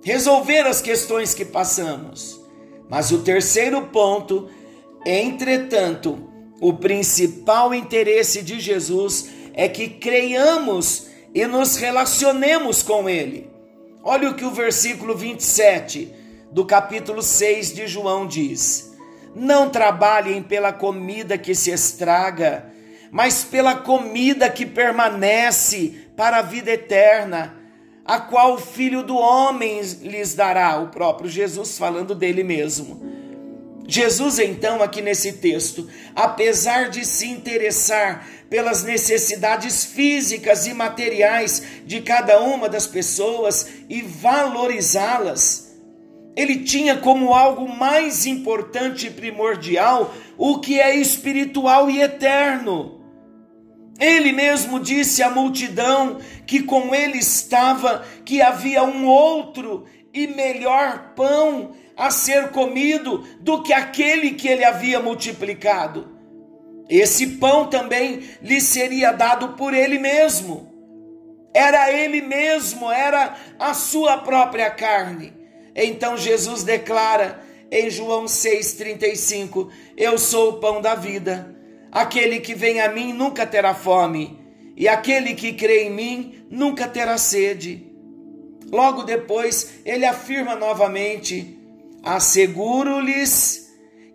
resolver 0.02 0.66
as 0.66 0.80
questões 0.80 1.34
que 1.34 1.44
passamos. 1.44 2.40
Mas 2.88 3.10
o 3.10 3.18
terceiro 3.18 3.82
ponto, 3.86 4.48
entretanto, 5.04 6.28
o 6.60 6.72
principal 6.74 7.74
interesse 7.74 8.42
de 8.42 8.58
Jesus 8.58 9.28
é 9.52 9.68
que 9.68 9.88
creiamos 9.88 11.08
e 11.34 11.46
nos 11.46 11.76
relacionemos 11.76 12.82
com 12.82 13.08
Ele. 13.08 13.50
Olha 14.02 14.30
o 14.30 14.34
que 14.34 14.44
o 14.44 14.50
versículo 14.50 15.14
27 15.16 16.12
do 16.50 16.64
capítulo 16.64 17.22
6 17.22 17.74
de 17.74 17.86
João 17.86 18.26
diz: 18.26 18.96
Não 19.34 19.68
trabalhem 19.68 20.42
pela 20.42 20.72
comida 20.72 21.36
que 21.36 21.54
se 21.54 21.70
estraga, 21.70 22.72
mas 23.10 23.44
pela 23.44 23.74
comida 23.74 24.48
que 24.48 24.64
permanece 24.64 26.08
para 26.16 26.38
a 26.38 26.42
vida 26.42 26.70
eterna, 26.70 27.57
a 28.08 28.18
qual 28.18 28.54
o 28.54 28.58
Filho 28.58 29.02
do 29.02 29.18
Homem 29.18 29.82
lhes 30.00 30.34
dará, 30.34 30.78
o 30.80 30.88
próprio 30.88 31.28
Jesus 31.28 31.76
falando 31.76 32.14
dele 32.14 32.42
mesmo. 32.42 33.06
Jesus, 33.86 34.38
então, 34.38 34.82
aqui 34.82 35.02
nesse 35.02 35.34
texto, 35.34 35.86
apesar 36.16 36.88
de 36.88 37.04
se 37.04 37.26
interessar 37.26 38.26
pelas 38.48 38.82
necessidades 38.82 39.84
físicas 39.84 40.66
e 40.66 40.72
materiais 40.72 41.62
de 41.84 42.00
cada 42.00 42.40
uma 42.40 42.66
das 42.66 42.86
pessoas 42.86 43.68
e 43.90 44.00
valorizá-las, 44.00 45.76
ele 46.34 46.64
tinha 46.64 46.96
como 46.96 47.34
algo 47.34 47.68
mais 47.68 48.24
importante 48.24 49.08
e 49.08 49.10
primordial 49.10 50.14
o 50.38 50.60
que 50.60 50.80
é 50.80 50.96
espiritual 50.96 51.90
e 51.90 52.00
eterno. 52.00 52.97
Ele 53.98 54.32
mesmo 54.32 54.78
disse 54.78 55.22
à 55.22 55.30
multidão 55.30 56.18
que 56.46 56.62
com 56.62 56.94
ele 56.94 57.18
estava 57.18 58.04
que 58.24 58.40
havia 58.40 58.84
um 58.84 59.06
outro 59.06 59.86
e 60.14 60.26
melhor 60.28 61.14
pão 61.16 61.72
a 61.96 62.10
ser 62.10 62.50
comido 62.50 63.24
do 63.40 63.62
que 63.62 63.72
aquele 63.72 64.32
que 64.32 64.46
ele 64.46 64.64
havia 64.64 65.00
multiplicado. 65.00 66.16
Esse 66.88 67.26
pão 67.38 67.66
também 67.66 68.20
lhe 68.40 68.60
seria 68.60 69.12
dado 69.12 69.50
por 69.50 69.74
ele 69.74 69.98
mesmo. 69.98 70.72
Era 71.52 71.92
ele 71.92 72.20
mesmo, 72.20 72.90
era 72.90 73.36
a 73.58 73.74
sua 73.74 74.18
própria 74.18 74.70
carne. 74.70 75.32
Então 75.74 76.16
Jesus 76.16 76.62
declara 76.62 77.42
em 77.70 77.90
João 77.90 78.24
6,35: 78.26 79.68
Eu 79.96 80.18
sou 80.18 80.50
o 80.50 80.60
pão 80.60 80.80
da 80.80 80.94
vida. 80.94 81.57
Aquele 81.90 82.40
que 82.40 82.54
vem 82.54 82.80
a 82.80 82.90
mim 82.90 83.12
nunca 83.12 83.46
terá 83.46 83.74
fome, 83.74 84.38
e 84.76 84.86
aquele 84.86 85.34
que 85.34 85.52
crê 85.52 85.84
em 85.84 85.90
mim 85.90 86.46
nunca 86.50 86.86
terá 86.86 87.16
sede. 87.18 87.86
Logo 88.70 89.02
depois, 89.02 89.80
ele 89.84 90.04
afirma 90.04 90.54
novamente: 90.54 91.58
Asseguro-lhes 92.02 93.68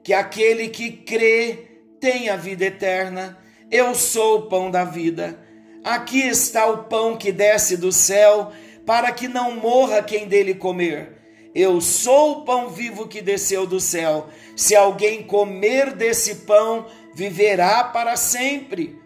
que 0.03 0.13
aquele 0.13 0.67
que 0.69 0.91
crê 0.91 1.79
tem 1.99 2.29
a 2.29 2.35
vida 2.35 2.65
eterna. 2.65 3.37
Eu 3.71 3.95
sou 3.95 4.39
o 4.39 4.41
pão 4.43 4.69
da 4.69 4.83
vida. 4.83 5.39
Aqui 5.83 6.21
está 6.21 6.67
o 6.67 6.83
pão 6.83 7.17
que 7.17 7.31
desce 7.31 7.75
do 7.75 7.91
céu, 7.91 8.51
para 8.85 9.11
que 9.11 9.27
não 9.27 9.55
morra 9.55 10.03
quem 10.03 10.27
dele 10.27 10.53
comer. 10.53 11.17
Eu 11.55 11.79
sou 11.81 12.31
o 12.31 12.45
pão 12.45 12.69
vivo 12.69 13.07
que 13.07 13.21
desceu 13.21 13.65
do 13.67 13.79
céu. 13.79 14.27
Se 14.55 14.75
alguém 14.75 15.23
comer 15.23 15.93
desse 15.93 16.35
pão, 16.35 16.87
viverá 17.13 17.83
para 17.83 18.15
sempre. 18.15 18.99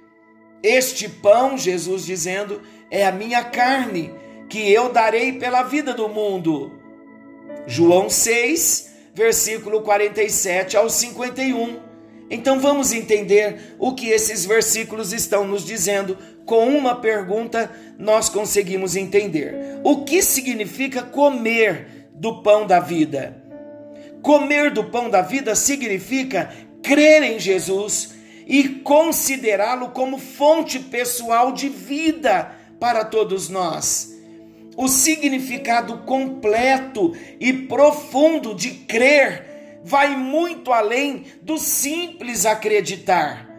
Este 0.64 1.08
pão, 1.08 1.58
Jesus 1.58 2.06
dizendo, 2.06 2.62
é 2.90 3.06
a 3.06 3.12
minha 3.12 3.44
carne, 3.44 4.14
que 4.50 4.72
eu 4.72 4.92
darei 4.92 5.34
pela 5.34 5.64
vida 5.64 5.94
do 5.94 6.08
mundo. 6.08 6.72
João 7.66 8.10
6, 8.10 8.94
versículo 9.14 9.82
47 9.82 10.78
ao 10.78 10.90
51. 10.90 11.80
Então 12.30 12.60
vamos 12.60 12.92
entender 12.92 13.76
o 13.80 13.94
que 13.94 14.10
esses 14.10 14.46
versículos 14.46 15.14
estão 15.14 15.46
nos 15.48 15.66
dizendo. 15.66 16.18
Com 16.46 16.68
uma 16.70 16.96
pergunta, 16.96 17.72
nós 17.98 18.30
conseguimos 18.30 18.96
entender. 18.96 19.54
O 19.84 20.04
que 20.04 20.22
significa 20.22 21.02
comer 21.02 22.10
do 22.14 22.42
pão 22.42 22.66
da 22.66 22.80
vida. 22.80 23.44
Comer 24.22 24.72
do 24.72 24.84
pão 24.86 25.10
da 25.10 25.22
vida 25.22 25.56
significa 25.56 26.50
crer 26.84 27.24
em 27.24 27.40
Jesus 27.40 28.16
e 28.46 28.70
considerá-lo 28.70 29.90
como 29.90 30.18
fonte 30.18 30.80
pessoal 30.80 31.52
de 31.52 31.68
vida 31.68 32.52
para 32.80 33.04
todos 33.04 33.50
nós. 33.50 34.16
O 34.76 34.88
significado 34.88 36.00
completo 36.00 37.14
e 37.40 37.52
profundo 37.52 38.54
de 38.54 38.70
crer 38.72 39.80
vai 39.84 40.16
muito 40.16 40.72
além 40.72 41.26
do 41.42 41.58
simples 41.58 42.46
acreditar. 42.46 43.50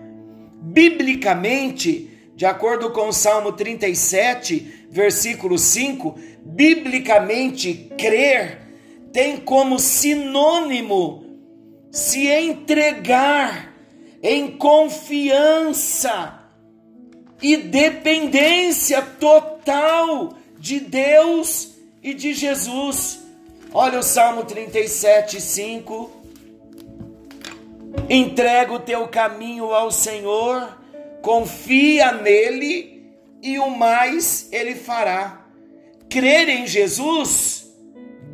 Biblicamente, 0.61 2.11
de 2.37 2.47
acordo 2.47 2.91
com 2.91 3.09
o 3.09 3.13
Salmo 3.13 3.53
37, 3.53 4.87
versículo 4.91 5.59
5, 5.59 6.15
biblicamente, 6.45 7.91
crer 7.99 8.59
tem 9.13 9.39
como 9.39 9.79
sinônimo 9.79 11.28
se 11.91 12.29
entregar 12.29 13.73
em 14.23 14.57
confiança 14.57 16.39
e 17.41 17.57
dependência 17.57 19.01
total 19.01 20.35
de 20.59 20.81
Deus 20.81 21.75
e 22.03 22.13
de 22.13 22.35
Jesus. 22.35 23.21
Olha 23.73 23.99
o 23.99 24.03
Salmo 24.03 24.45
37, 24.45 25.41
5. 25.41 26.11
Entrega 28.09 28.73
o 28.73 28.81
teu 28.81 29.07
caminho 29.09 29.73
ao 29.73 29.91
Senhor, 29.91 30.79
confia 31.23 32.13
nele 32.13 33.13
e 33.43 33.59
o 33.59 33.71
mais 33.71 34.49
ele 34.51 34.75
fará. 34.75 35.45
Crer 36.09 36.49
em 36.49 36.67
Jesus, 36.67 37.71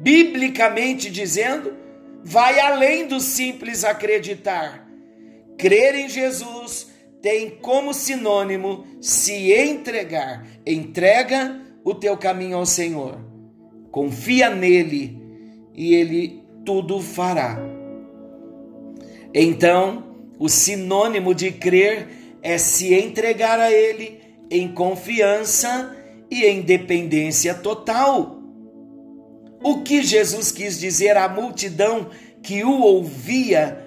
biblicamente 0.01 1.11
dizendo, 1.11 1.84
vai 2.25 2.59
além 2.59 3.07
do 3.07 3.21
simples 3.21 3.85
acreditar. 3.85 4.89
Crer 5.59 5.95
em 5.95 6.09
Jesus 6.09 6.91
tem 7.21 7.51
como 7.51 7.93
sinônimo 7.93 8.85
se 9.01 9.53
entregar. 9.53 10.47
Entrega 10.67 11.61
o 11.85 11.95
teu 11.95 12.17
caminho 12.17 12.57
ao 12.57 12.67
Senhor. 12.67 13.19
Confia 13.91 14.49
nele 14.49 15.21
e 15.75 15.95
ele 15.95 16.43
tudo 16.65 17.01
fará. 17.01 17.59
Então, 19.33 20.05
o 20.39 20.49
sinônimo 20.49 21.35
de 21.35 21.53
crer 21.53 22.09
é 22.43 22.57
se 22.59 22.95
entregar 22.95 23.61
a 23.61 23.71
ele 23.71 24.21
em 24.51 24.73
confiança 24.73 25.97
e 26.31 26.45
em 26.45 26.63
dependência 26.63 27.55
total. 27.55 28.44
O 29.65 29.81
que 29.81 30.03
Jesus 30.03 30.53
quis 30.53 30.79
dizer 30.79 31.17
à 31.17 31.27
multidão 31.27 32.11
que 32.43 32.63
o 32.63 32.83
ouvia 32.83 33.83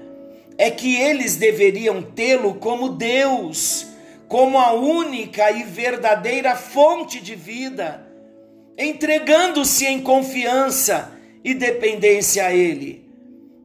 é 0.58 0.72
que 0.72 0.96
eles 0.96 1.36
deveriam 1.36 2.02
tê-lo 2.02 2.56
como 2.56 2.90
Deus, 2.90 3.86
como 4.28 4.58
a 4.58 4.74
única 4.74 5.52
e 5.52 5.62
verdadeira 5.62 6.56
fonte 6.56 7.22
de 7.22 7.36
vida, 7.36 8.04
entregando-se 8.76 9.86
em 9.86 10.02
confiança 10.02 11.12
e 11.44 11.54
dependência 11.54 12.48
a 12.48 12.52
Ele. 12.52 13.08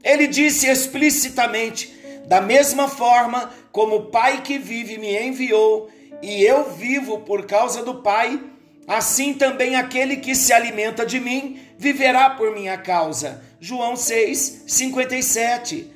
Ele 0.04 0.26
disse 0.26 0.66
explicitamente: 0.66 1.90
da 2.26 2.42
mesma 2.42 2.88
forma 2.88 3.50
como 3.72 3.96
o 3.96 4.06
Pai 4.10 4.42
que 4.42 4.58
vive 4.58 4.98
me 4.98 5.18
enviou, 5.18 5.88
e 6.20 6.44
eu 6.44 6.74
vivo 6.74 7.20
por 7.20 7.46
causa 7.46 7.82
do 7.82 8.02
Pai, 8.02 8.38
Assim 8.86 9.32
também 9.32 9.76
aquele 9.76 10.16
que 10.16 10.34
se 10.34 10.52
alimenta 10.52 11.06
de 11.06 11.20
mim 11.20 11.60
viverá 11.82 12.30
por 12.30 12.54
minha 12.54 12.78
causa. 12.78 13.42
João 13.60 13.96
6, 13.96 14.64
57. 14.68 15.90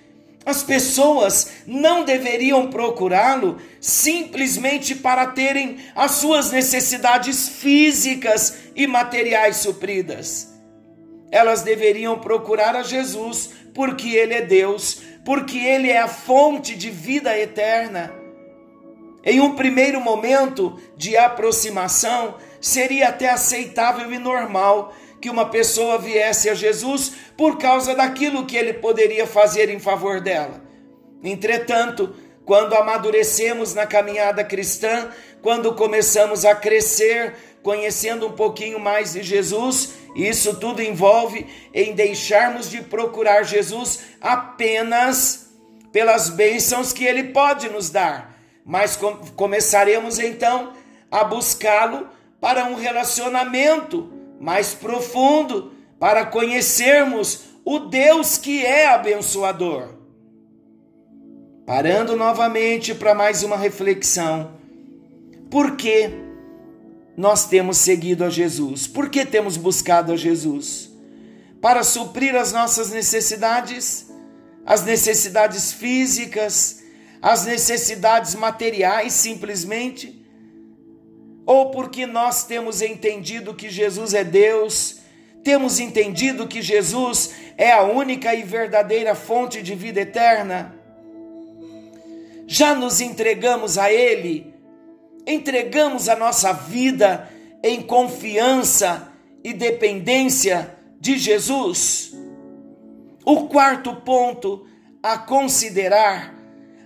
As 0.45 0.63
pessoas 0.65 1.53
não 1.65 2.05
deveriam 2.05 2.69
procurá-lo 2.71 3.59
simplesmente 3.81 4.97
para 4.97 5.29
terem 5.29 5.79
as 5.95 6.13
suas 6.13 6.51
necessidades 6.51 7.49
físicas 7.49 8.59
e 8.75 8.87
materiais 8.87 9.59
supridas. 9.59 10.53
Elas 11.31 11.63
deveriam 11.63 12.19
procurar 12.19 12.75
a 12.75 12.83
Jesus 12.83 13.51
porque 13.73 14.11
Ele 14.11 14.35
é 14.35 14.43
Deus, 14.43 15.03
porque 15.25 15.59
Ele 15.59 15.89
é 15.89 16.01
a 16.01 16.09
fonte 16.09 16.75
de 16.75 16.91
vida 16.91 17.37
eterna. 17.39 18.13
Em 19.25 19.41
um 19.41 19.55
primeiro 19.55 20.01
momento 20.01 20.81
de 20.97 21.17
aproximação, 21.17 22.37
seria 22.61 23.09
até 23.09 23.29
aceitável 23.31 24.13
e 24.13 24.19
normal 24.19 24.95
que 25.27 25.31
uma 25.31 25.47
pessoa 25.47 25.99
viesse 25.99 26.49
a 26.49 26.55
Jesus 26.55 27.13
por 27.37 27.59
causa 27.59 27.97
daquilo 27.97 28.47
que 28.47 28.57
ele 28.57 28.75
poderia 28.75 29.27
fazer 29.27 29.69
em 29.69 29.81
favor 29.81 30.21
dela. 30.21 30.63
Entretanto, 31.21 32.15
quando 32.45 32.77
amadurecemos 32.77 33.75
na 33.75 33.89
caminhada 33.89 34.45
cristã, 34.45 35.11
quando 35.43 35.75
começamos 35.75 36.45
a 36.45 36.55
crescer, 36.55 37.35
conhecendo 37.61 38.29
um 38.29 38.33
pouquinho 38.35 38.79
mais 38.79 39.15
de 39.15 39.23
Jesus, 39.25 39.95
isso 40.15 40.61
tudo 40.61 40.81
envolve 40.81 41.45
em 41.75 41.93
deixarmos 41.93 42.71
de 42.71 42.83
procurar 42.83 43.43
Jesus 43.43 44.03
apenas 44.21 45.51
pelas 45.91 46.29
bênçãos 46.29 46.93
que 46.93 47.05
ele 47.05 47.33
pode 47.33 47.69
nos 47.69 47.91
dar, 47.91 48.39
mas 48.65 48.95
com 48.95 49.17
começaremos 49.35 50.21
então 50.21 50.73
a 51.11 51.25
buscá-lo 51.25 52.07
para 52.41 52.67
um 52.67 52.77
relacionamento 52.77 54.16
mais 54.41 54.75
profundo, 54.75 55.73
para 55.99 56.27
conhecermos 56.27 57.45
o 57.65 57.79
Deus 57.79 58.39
que 58.39 58.65
é 58.65 58.87
abençoador. 58.89 59.89
Parando 61.67 62.15
novamente 62.15 62.95
para 62.95 63.15
mais 63.15 63.43
uma 63.43 63.57
reflexão. 63.57 64.53
Por 65.51 65.77
que 65.77 66.11
nós 67.17 67.49
temos 67.49 67.79
seguido 67.79 68.25
a 68.25 68.31
Jesus? 68.31 68.87
Por 68.87 69.09
que 69.09 69.25
temos 69.25 69.57
buscado 69.57 70.13
a 70.13 70.17
Jesus? 70.17 70.91
Para 71.61 71.83
suprir 71.83 72.37
as 72.37 72.53
nossas 72.53 72.91
necessidades, 72.91 74.09
as 74.65 74.85
necessidades 74.85 75.73
físicas, 75.73 76.83
as 77.23 77.47
necessidades 77.47 78.35
materiais, 78.35 79.15
simplesmente? 79.15 80.26
Ou 81.47 81.71
porque 81.71 82.05
nós 82.07 82.45
temos 82.45 82.83
entendido 82.83 83.55
que 83.55 83.71
Jesus 83.71 84.13
é 84.13 84.25
Deus, 84.25 84.99
temos 85.45 85.79
entendido 85.79 86.49
que 86.49 86.61
Jesus 86.61 87.33
é 87.57 87.71
a 87.71 87.83
única 87.83 88.35
e 88.35 88.43
verdadeira 88.43 89.15
fonte 89.15 89.63
de 89.63 89.77
vida 89.77 90.01
eterna, 90.01 90.75
já 92.49 92.75
nos 92.75 93.01
entregamos 93.01 93.79
a 93.79 93.93
Ele, 93.93 94.53
entregamos 95.25 96.09
a 96.09 96.17
nossa 96.17 96.53
vida 96.53 97.31
em 97.63 97.81
confiança 97.81 99.13
e 99.43 99.53
dependência 99.53 100.77
de 101.01 101.17
Jesus. 101.17 102.13
O 103.25 103.49
quarto 103.49 103.95
ponto 103.97 104.67
a 105.03 105.19
considerar: 105.19 106.35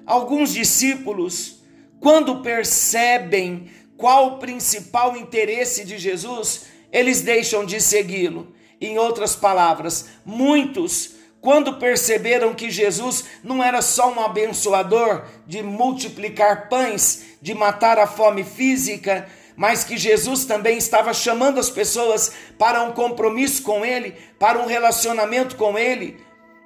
alguns 0.07 0.53
discípulos, 0.53 1.63
quando 1.99 2.43
percebem 2.43 3.71
qual 4.01 4.29
o 4.29 4.39
principal 4.39 5.15
interesse 5.15 5.85
de 5.85 5.99
Jesus, 5.99 6.63
eles 6.91 7.21
deixam 7.21 7.67
de 7.67 7.79
segui-lo. 7.83 8.53
Em 8.81 8.97
outras 8.99 9.37
palavras, 9.37 10.07
muitos, 10.25 11.17
quando 11.39 11.75
perceberam 11.75 12.55
que 12.55 12.71
Jesus 12.71 13.27
não 13.45 13.63
era 13.63 13.83
só 13.83 14.11
um 14.11 14.19
abençoador 14.19 15.25
de 15.47 15.63
multiplicar 15.63 16.71
pães, 16.71 17.25
de 17.43 17.55
matar 17.55 17.99
a 17.99 18.07
fome 18.07 18.43
física, 18.43 19.29
mas 19.55 19.85
que 19.85 19.99
Jesus 19.99 20.47
também 20.47 20.79
estava 20.79 21.13
chamando 21.13 21.61
as 21.61 21.69
pessoas 21.69 22.33
para 22.59 22.83
um 22.83 22.93
compromisso 22.93 23.63
com 23.63 23.85
Ele, 23.85 24.17
para 24.39 24.59
um 24.59 24.67
relacionamento 24.67 25.57
com 25.57 25.79
Ele. 25.79 26.19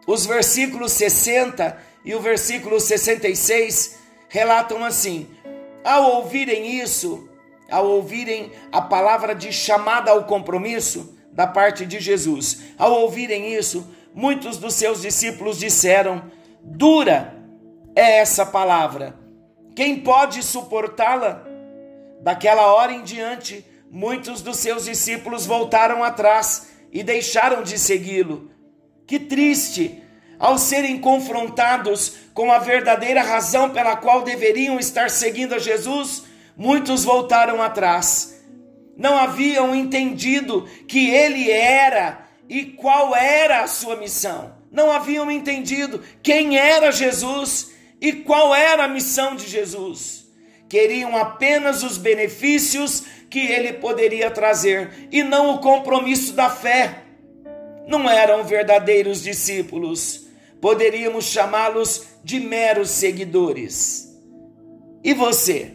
Os 0.07 0.25
versículos 0.25 0.93
60 0.93 1.77
e 2.05 2.15
o 2.15 2.21
versículo 2.21 2.79
66 2.79 3.97
relatam 4.29 4.85
assim: 4.85 5.29
ao 5.85 6.17
ouvirem 6.17 6.81
isso, 6.81 7.29
ao 7.71 7.87
ouvirem 7.87 8.51
a 8.73 8.81
palavra 8.81 9.35
de 9.35 9.53
chamada 9.53 10.11
ao 10.11 10.25
compromisso 10.25 11.17
da 11.31 11.47
parte 11.47 11.85
de 11.85 12.01
Jesus, 12.01 12.63
ao 12.79 12.93
ouvirem 13.03 13.55
isso, 13.55 13.87
muitos 14.15 14.57
dos 14.57 14.75
seus 14.75 15.03
discípulos 15.03 15.59
disseram: 15.59 16.25
Dura 16.63 17.37
é 17.95 18.19
essa 18.19 18.47
palavra, 18.47 19.19
quem 19.77 20.01
pode 20.01 20.43
suportá-la? 20.43 21.45
Daquela 22.23 22.73
hora 22.73 22.93
em 22.93 23.03
diante, 23.03 23.67
muitos 23.91 24.41
dos 24.41 24.57
seus 24.57 24.85
discípulos 24.85 25.45
voltaram 25.45 26.03
atrás 26.03 26.69
e 26.91 27.03
deixaram 27.03 27.63
de 27.63 27.79
segui-lo. 27.79 28.51
Que 29.07 29.19
triste! 29.19 30.04
Ao 30.39 30.59
serem 30.59 30.99
confrontados 30.99 32.17
com 32.35 32.51
a 32.51 32.59
verdadeira 32.59 33.23
razão 33.23 33.71
pela 33.71 33.97
qual 33.97 34.23
deveriam 34.23 34.79
estar 34.79 35.11
seguindo 35.11 35.55
a 35.55 35.59
Jesus, 35.59 36.25
muitos 36.57 37.05
voltaram 37.05 37.63
atrás. 37.63 38.43
Não 38.97 39.17
haviam 39.17 39.75
entendido 39.75 40.69
que 40.89 41.11
ele 41.11 41.51
era 41.51 42.27
e 42.49 42.65
qual 42.65 43.15
era 43.15 43.63
a 43.63 43.67
sua 43.67 43.97
missão. 43.97 44.55
Não 44.71 44.91
haviam 44.91 45.31
entendido 45.31 46.03
quem 46.23 46.59
era 46.59 46.91
Jesus 46.91 47.73
e 48.01 48.13
qual 48.13 48.55
era 48.55 48.85
a 48.85 48.89
missão 48.89 49.37
de 49.37 49.47
Jesus. 49.49 50.27
Queriam 50.69 51.17
apenas 51.17 51.83
os 51.83 51.97
benefícios 51.97 53.05
que 53.31 53.41
ele 53.41 53.75
poderia 53.75 54.31
trazer 54.31 55.09
e 55.13 55.23
não 55.23 55.55
o 55.55 55.59
compromisso 55.59 56.33
da 56.33 56.51
fé. 56.51 57.03
Não 57.87 58.09
eram 58.09 58.43
verdadeiros 58.45 59.23
discípulos 59.23 60.24
poderíamos 60.65 61.27
chamá-los 61.27 62.07
de 62.25 62.41
meros 62.41 62.89
seguidores. 62.89 64.19
E 65.03 65.13
você, 65.13 65.73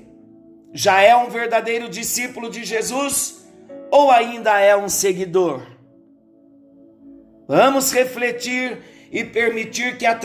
já 0.73 0.99
é 0.99 1.15
um 1.15 1.30
verdadeiro 1.30 1.88
discípulo 1.88 2.49
de 2.49 2.63
Jesus 2.63 3.45
ou 3.91 4.10
ainda 4.10 4.60
é 4.60 4.75
um 4.75 4.89
seguidor? 4.89 5.62
Vamos 7.47 7.91
refletir 7.91 8.80
e 9.12 9.23
permitir 9.23 9.95
que 9.99 10.08
a, 10.08 10.15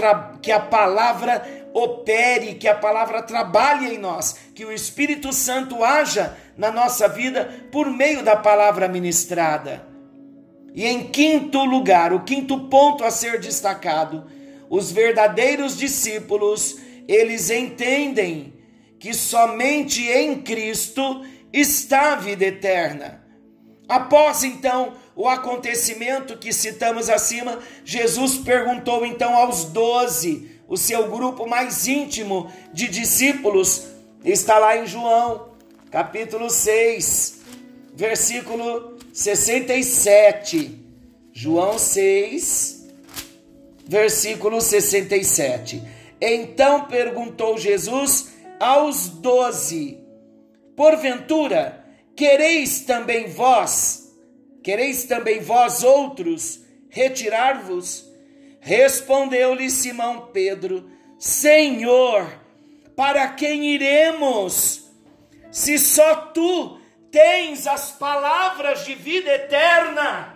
que 0.41 0.51
a 0.51 0.61
palavra 0.61 1.47
opere, 1.75 2.55
que 2.55 2.67
a 2.67 2.75
palavra 2.75 3.21
trabalhe 3.21 3.95
em 3.95 3.99
nós, 3.99 4.35
que 4.55 4.65
o 4.65 4.73
Espírito 4.73 5.31
Santo 5.31 5.85
haja 5.85 6.39
na 6.57 6.71
nossa 6.71 7.07
vida 7.07 7.67
por 7.71 7.91
meio 7.91 8.25
da 8.25 8.35
palavra 8.35 8.89
ministrada. 8.89 9.87
E 10.73 10.87
em 10.87 11.09
quinto 11.09 11.63
lugar, 11.67 12.15
o 12.15 12.25
quinto 12.25 12.61
ponto 12.71 13.05
a 13.05 13.11
ser 13.11 13.39
destacado, 13.39 14.25
os 14.75 14.91
verdadeiros 14.91 15.79
discípulos, 15.79 16.79
eles 17.07 17.49
entendem 17.49 18.55
que 18.99 19.15
somente 19.15 20.03
em 20.03 20.43
Cristo 20.43 21.25
está 21.53 22.15
a 22.15 22.17
vida 22.17 22.45
eterna. 22.45 23.25
Após 23.89 24.43
então 24.43 24.95
o 25.15 25.29
acontecimento 25.29 26.37
que 26.37 26.53
citamos 26.53 27.09
acima, 27.09 27.61
Jesus 27.85 28.39
perguntou 28.39 29.07
então 29.07 29.37
aos 29.37 29.67
doze, 29.67 30.51
o 30.67 30.77
seu 30.77 31.09
grupo 31.09 31.47
mais 31.47 31.87
íntimo 31.87 32.51
de 32.73 32.89
discípulos, 32.89 33.87
está 34.25 34.59
lá 34.59 34.77
em 34.77 34.89
João, 34.89 35.51
capítulo 35.89 36.51
6, 36.51 37.43
versículo 37.95 38.99
67. 39.13 40.81
João 41.33 41.79
6, 41.79 42.74
versículo 43.85 44.61
67. 44.61 45.83
Então 46.21 46.87
perguntou 46.87 47.59
Jesus 47.59 48.33
aos 48.59 49.09
doze: 49.09 49.99
Porventura, 50.77 51.85
quereis 52.17 52.81
também 52.81 53.29
vós, 53.29 54.13
quereis 54.63 55.05
também 55.05 55.41
vós 55.41 55.83
outros 55.83 56.61
retirar-vos? 56.89 58.11
Respondeu-lhe 58.61 59.69
Simão 59.69 60.29
Pedro: 60.33 60.91
Senhor, 61.19 62.27
para 62.97 63.29
quem 63.29 63.67
iremos? 63.75 64.85
Se 65.51 65.79
só 65.79 66.17
tu 66.33 66.81
tens 67.15 67.69
as 67.69 67.93
palavras 67.93 68.85
de 68.85 68.97
vida 68.97 69.31
eterna. 69.31 70.34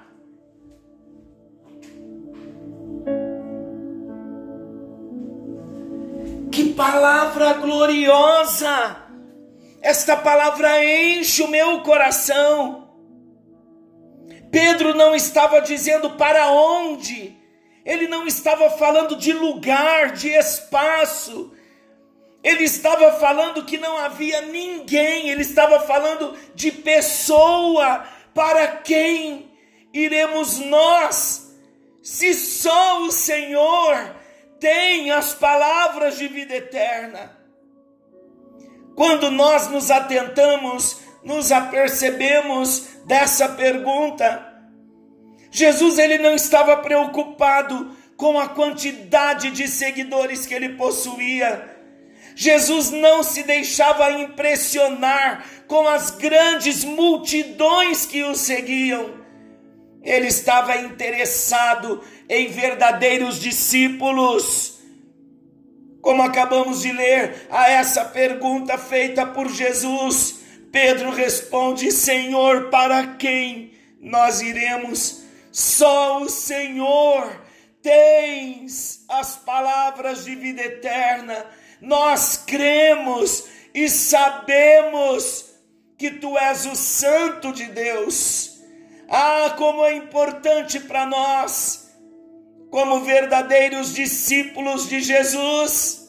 Que 6.58 6.74
palavra 6.74 7.52
gloriosa! 7.52 8.96
Esta 9.80 10.16
palavra 10.16 10.84
enche 10.84 11.40
o 11.40 11.46
meu 11.46 11.82
coração. 11.82 12.96
Pedro 14.50 14.92
não 14.92 15.14
estava 15.14 15.60
dizendo 15.60 16.10
para 16.16 16.50
onde, 16.50 17.38
ele 17.84 18.08
não 18.08 18.26
estava 18.26 18.70
falando 18.70 19.14
de 19.14 19.32
lugar, 19.32 20.10
de 20.10 20.30
espaço, 20.30 21.52
ele 22.42 22.64
estava 22.64 23.12
falando 23.20 23.64
que 23.64 23.78
não 23.78 23.96
havia 23.96 24.40
ninguém, 24.40 25.28
ele 25.28 25.42
estava 25.42 25.78
falando 25.78 26.36
de 26.56 26.72
pessoa 26.72 28.04
para 28.34 28.66
quem 28.66 29.48
iremos 29.92 30.58
nós, 30.58 31.56
se 32.02 32.34
só 32.34 33.02
o 33.02 33.12
Senhor 33.12 34.17
tem 34.60 35.10
as 35.10 35.34
palavras 35.34 36.18
de 36.18 36.28
vida 36.28 36.54
eterna. 36.54 37.36
Quando 38.94 39.30
nós 39.30 39.68
nos 39.68 39.90
atentamos, 39.90 41.00
nos 41.22 41.52
apercebemos 41.52 42.88
dessa 43.04 43.48
pergunta, 43.50 44.44
Jesus 45.50 45.98
ele 45.98 46.18
não 46.18 46.34
estava 46.34 46.76
preocupado 46.78 47.96
com 48.16 48.38
a 48.38 48.48
quantidade 48.48 49.52
de 49.52 49.68
seguidores 49.68 50.44
que 50.44 50.54
ele 50.54 50.70
possuía. 50.70 51.76
Jesus 52.34 52.90
não 52.90 53.22
se 53.22 53.42
deixava 53.44 54.10
impressionar 54.10 55.44
com 55.66 55.86
as 55.86 56.10
grandes 56.10 56.84
multidões 56.84 58.06
que 58.06 58.22
o 58.24 58.34
seguiam. 58.34 59.17
Ele 60.02 60.28
estava 60.28 60.76
interessado 60.76 62.02
em 62.28 62.48
verdadeiros 62.48 63.40
discípulos. 63.40 64.78
Como 66.00 66.22
acabamos 66.22 66.82
de 66.82 66.92
ler 66.92 67.46
a 67.50 67.68
essa 67.70 68.04
pergunta 68.04 68.78
feita 68.78 69.26
por 69.26 69.48
Jesus, 69.50 70.40
Pedro 70.70 71.10
responde: 71.10 71.90
Senhor, 71.90 72.70
para 72.70 73.16
quem 73.16 73.72
nós 74.00 74.40
iremos? 74.40 75.22
Só 75.50 76.22
o 76.22 76.28
Senhor 76.28 77.42
tens 77.82 79.04
as 79.08 79.36
palavras 79.36 80.24
de 80.24 80.34
vida 80.34 80.62
eterna. 80.62 81.46
Nós 81.80 82.42
cremos 82.46 83.44
e 83.74 83.88
sabemos 83.88 85.46
que 85.96 86.10
tu 86.10 86.36
és 86.38 86.66
o 86.66 86.76
Santo 86.76 87.52
de 87.52 87.64
Deus. 87.66 88.47
Ah, 89.08 89.54
como 89.56 89.84
é 89.84 89.94
importante 89.94 90.80
para 90.80 91.06
nós, 91.06 91.90
como 92.70 93.00
verdadeiros 93.00 93.94
discípulos 93.94 94.88
de 94.88 95.00
Jesus, 95.00 96.08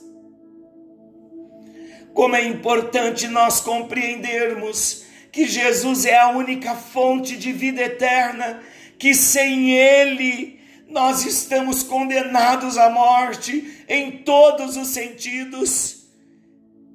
como 2.14 2.36
é 2.36 2.46
importante 2.46 3.28
nós 3.28 3.62
compreendermos 3.62 5.06
que 5.32 5.48
Jesus 5.48 6.06
é 6.06 6.18
a 6.18 6.30
única 6.30 6.76
fonte 6.76 7.38
de 7.38 7.54
vida 7.54 7.82
eterna 7.82 8.62
que 8.98 9.14
sem 9.14 9.72
Ele 9.72 10.60
nós 10.90 11.26
estamos 11.26 11.84
condenados 11.84 12.78
à 12.78 12.90
morte 12.90 13.86
em 13.88 14.24
todos 14.24 14.76
os 14.76 14.90
sentidos. 14.90 16.10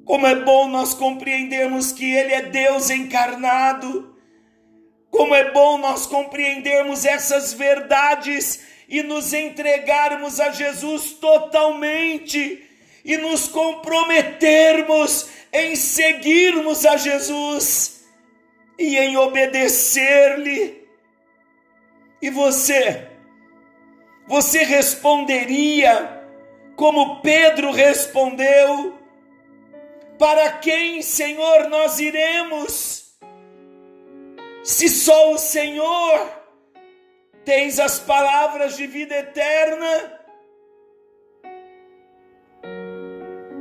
Como 0.04 0.26
é 0.26 0.34
bom 0.34 0.68
nós 0.68 0.92
compreendermos 0.92 1.92
que 1.92 2.04
Ele 2.04 2.34
é 2.34 2.42
Deus 2.42 2.90
encarnado. 2.90 4.13
Como 5.14 5.32
é 5.32 5.52
bom 5.52 5.78
nós 5.78 6.06
compreendermos 6.06 7.04
essas 7.04 7.52
verdades 7.52 8.58
e 8.88 9.00
nos 9.00 9.32
entregarmos 9.32 10.40
a 10.40 10.50
Jesus 10.50 11.12
totalmente 11.12 12.68
e 13.04 13.16
nos 13.16 13.46
comprometermos 13.46 15.28
em 15.52 15.76
seguirmos 15.76 16.84
a 16.84 16.96
Jesus 16.96 18.06
e 18.76 18.98
em 18.98 19.16
obedecer-lhe. 19.16 20.84
E 22.20 22.28
você? 22.28 23.06
Você 24.26 24.64
responderia 24.64 26.26
como 26.74 27.20
Pedro 27.20 27.70
respondeu: 27.70 28.98
Para 30.18 30.54
quem, 30.54 31.02
Senhor, 31.02 31.68
nós 31.68 32.00
iremos? 32.00 33.03
Se 34.64 34.88
só 34.88 35.32
o 35.32 35.38
Senhor 35.38 36.32
tens 37.44 37.78
as 37.78 37.98
palavras 37.98 38.76
de 38.76 38.86
vida 38.86 39.14
eterna. 39.14 40.20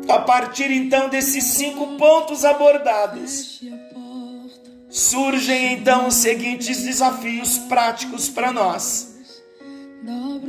A 0.07 0.19
partir 0.19 0.71
então 0.71 1.09
desses 1.09 1.43
cinco 1.43 1.97
pontos 1.97 2.45
abordados, 2.45 3.61
surgem 4.89 5.73
então 5.73 6.07
os 6.07 6.15
seguintes 6.15 6.83
desafios 6.83 7.57
práticos 7.57 8.29
para 8.29 8.53
nós. 8.53 9.13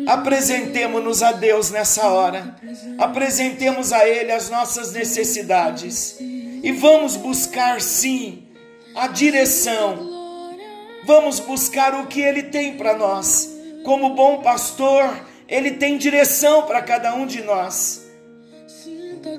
Apresentemos-nos 0.07 1.23
a 1.23 1.33
Deus 1.33 1.71
nessa 1.71 2.09
hora, 2.09 2.57
apresentemos 2.99 3.93
a 3.93 4.07
Ele 4.07 4.31
as 4.31 4.51
nossas 4.51 4.93
necessidades 4.93 6.17
e 6.21 6.73
vamos 6.73 7.17
buscar 7.17 7.81
sim 7.81 8.47
a 8.95 9.07
direção, 9.07 10.14
vamos 11.07 11.41
buscar 11.41 11.95
o 11.95 12.07
que 12.07 12.21
Ele 12.21 12.45
tem 12.45 12.77
para 12.77 12.97
nós. 12.97 13.51
Como 13.85 14.15
bom 14.15 14.41
pastor, 14.41 15.27
Ele 15.49 15.73
tem 15.73 15.99
direção 15.99 16.63
para 16.63 16.83
cada 16.83 17.15
um 17.15 17.27
de 17.27 17.43
nós. 17.43 18.05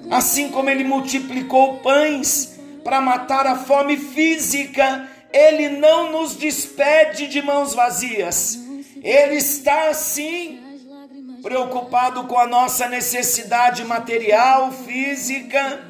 Assim 0.09 0.49
como 0.49 0.69
Ele 0.69 0.83
multiplicou 0.83 1.77
pães 1.79 2.59
para 2.83 3.01
matar 3.01 3.47
a 3.47 3.55
fome 3.55 3.97
física, 3.97 5.07
Ele 5.33 5.69
não 5.69 6.11
nos 6.11 6.35
despede 6.35 7.27
de 7.27 7.41
mãos 7.41 7.73
vazias. 7.73 8.59
Ele 9.01 9.35
está 9.35 9.89
assim 9.89 10.59
preocupado 11.41 12.23
com 12.23 12.39
a 12.39 12.47
nossa 12.47 12.87
necessidade 12.87 13.83
material, 13.83 14.71
física. 14.71 15.83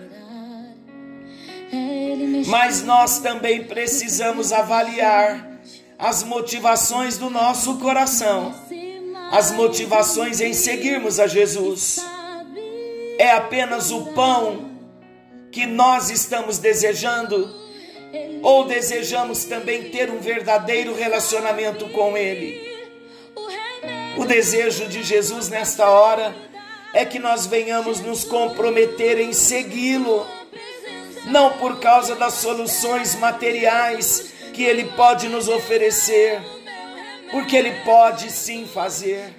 Mas 2.47 2.83
nós 2.83 3.19
também 3.19 3.63
precisamos 3.63 4.51
avaliar 4.51 5.54
as 5.97 6.23
motivações 6.23 7.17
do 7.17 7.29
nosso 7.29 7.77
coração, 7.77 8.53
as 9.31 9.51
motivações 9.51 10.41
em 10.41 10.53
seguirmos 10.53 11.19
a 11.19 11.27
Jesus. 11.27 11.99
É 13.17 13.31
apenas 13.31 13.91
o 13.91 14.07
pão 14.13 14.71
que 15.51 15.65
nós 15.65 16.09
estamos 16.09 16.57
desejando, 16.57 17.49
ou 18.41 18.65
desejamos 18.65 19.45
também 19.45 19.89
ter 19.89 20.11
um 20.11 20.19
verdadeiro 20.19 20.93
relacionamento 20.93 21.87
com 21.89 22.17
Ele. 22.17 22.75
O 24.17 24.25
desejo 24.25 24.87
de 24.87 25.03
Jesus 25.03 25.49
nesta 25.49 25.89
hora 25.89 26.35
é 26.93 27.05
que 27.05 27.19
nós 27.19 27.45
venhamos 27.45 27.99
nos 27.99 28.23
comprometer 28.23 29.19
em 29.19 29.33
segui-lo, 29.33 30.25
não 31.25 31.57
por 31.57 31.79
causa 31.79 32.15
das 32.15 32.35
soluções 32.35 33.15
materiais 33.15 34.34
que 34.55 34.63
ele 34.63 34.85
pode 34.95 35.27
nos 35.27 35.49
oferecer, 35.49 36.39
porque 37.29 37.57
ele 37.57 37.71
pode 37.83 38.31
sim 38.31 38.65
fazer, 38.65 39.33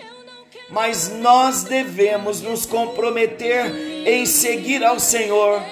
mas 0.68 1.08
nós 1.08 1.64
devemos 1.64 2.42
nos 2.42 2.66
comprometer 2.66 3.64
em 4.06 4.26
seguir 4.26 4.84
ao 4.84 5.00
Senhor 5.00 5.62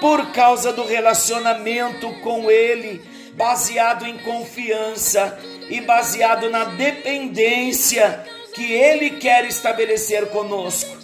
por 0.00 0.32
causa 0.32 0.72
do 0.72 0.84
relacionamento 0.84 2.10
com 2.20 2.50
ele, 2.50 3.02
baseado 3.34 4.06
em 4.06 4.16
confiança 4.18 5.38
e 5.68 5.80
baseado 5.80 6.48
na 6.48 6.64
dependência 6.64 8.24
que 8.54 8.72
ele 8.72 9.10
quer 9.10 9.44
estabelecer 9.44 10.26
conosco. 10.28 10.96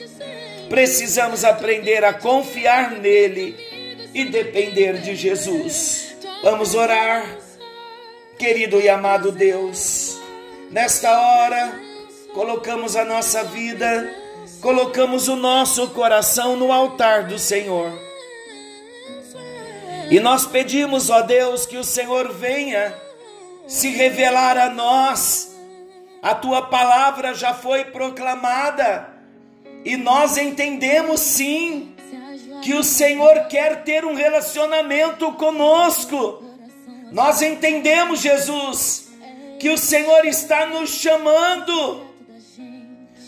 Precisamos 0.69 1.45
aprender 1.45 2.05
a 2.05 2.15
confiar 2.15 2.93
nele 2.93 3.57
e 4.15 4.25
depender 4.25 4.99
de 5.01 5.17
Jesus. 5.17 6.15
Vamos 6.43 6.75
orar, 6.75 7.25
querido 8.41 8.81
e 8.81 8.89
amado 8.89 9.31
Deus. 9.31 10.19
Nesta 10.71 11.11
hora, 11.11 11.79
colocamos 12.33 12.97
a 12.97 13.05
nossa 13.05 13.45
vida, 13.45 14.11
colocamos 14.63 15.29
o 15.29 15.37
nosso 15.37 15.91
coração 15.91 16.57
no 16.57 16.73
altar 16.73 17.25
do 17.25 17.39
Senhor. 17.39 17.93
E 20.11 20.19
nós 20.21 20.47
pedimos, 20.47 21.11
ó 21.11 21.21
Deus, 21.21 21.67
que 21.67 21.77
o 21.77 21.85
Senhor 21.85 22.33
venha 22.33 22.95
se 23.67 23.91
revelar 23.91 24.57
a 24.57 24.71
nós. 24.71 25.55
A 26.23 26.35
tua 26.35 26.63
palavra 26.63 27.35
já 27.35 27.53
foi 27.53 27.85
proclamada 27.85 29.07
e 29.85 29.99
nós 29.99 30.39
entendemos 30.39 31.21
sim 31.21 31.95
que 32.63 32.73
o 32.73 32.83
Senhor 32.83 33.49
quer 33.51 33.85
ter 33.85 34.03
um 34.07 34.15
relacionamento 34.15 35.31
conosco. 35.33 36.50
Nós 37.13 37.43
entendemos, 37.43 38.21
Jesus, 38.21 39.09
que 39.59 39.69
o 39.69 39.79
Senhor 39.79 40.25
está 40.27 40.67
nos 40.67 40.91
chamando. 40.91 42.07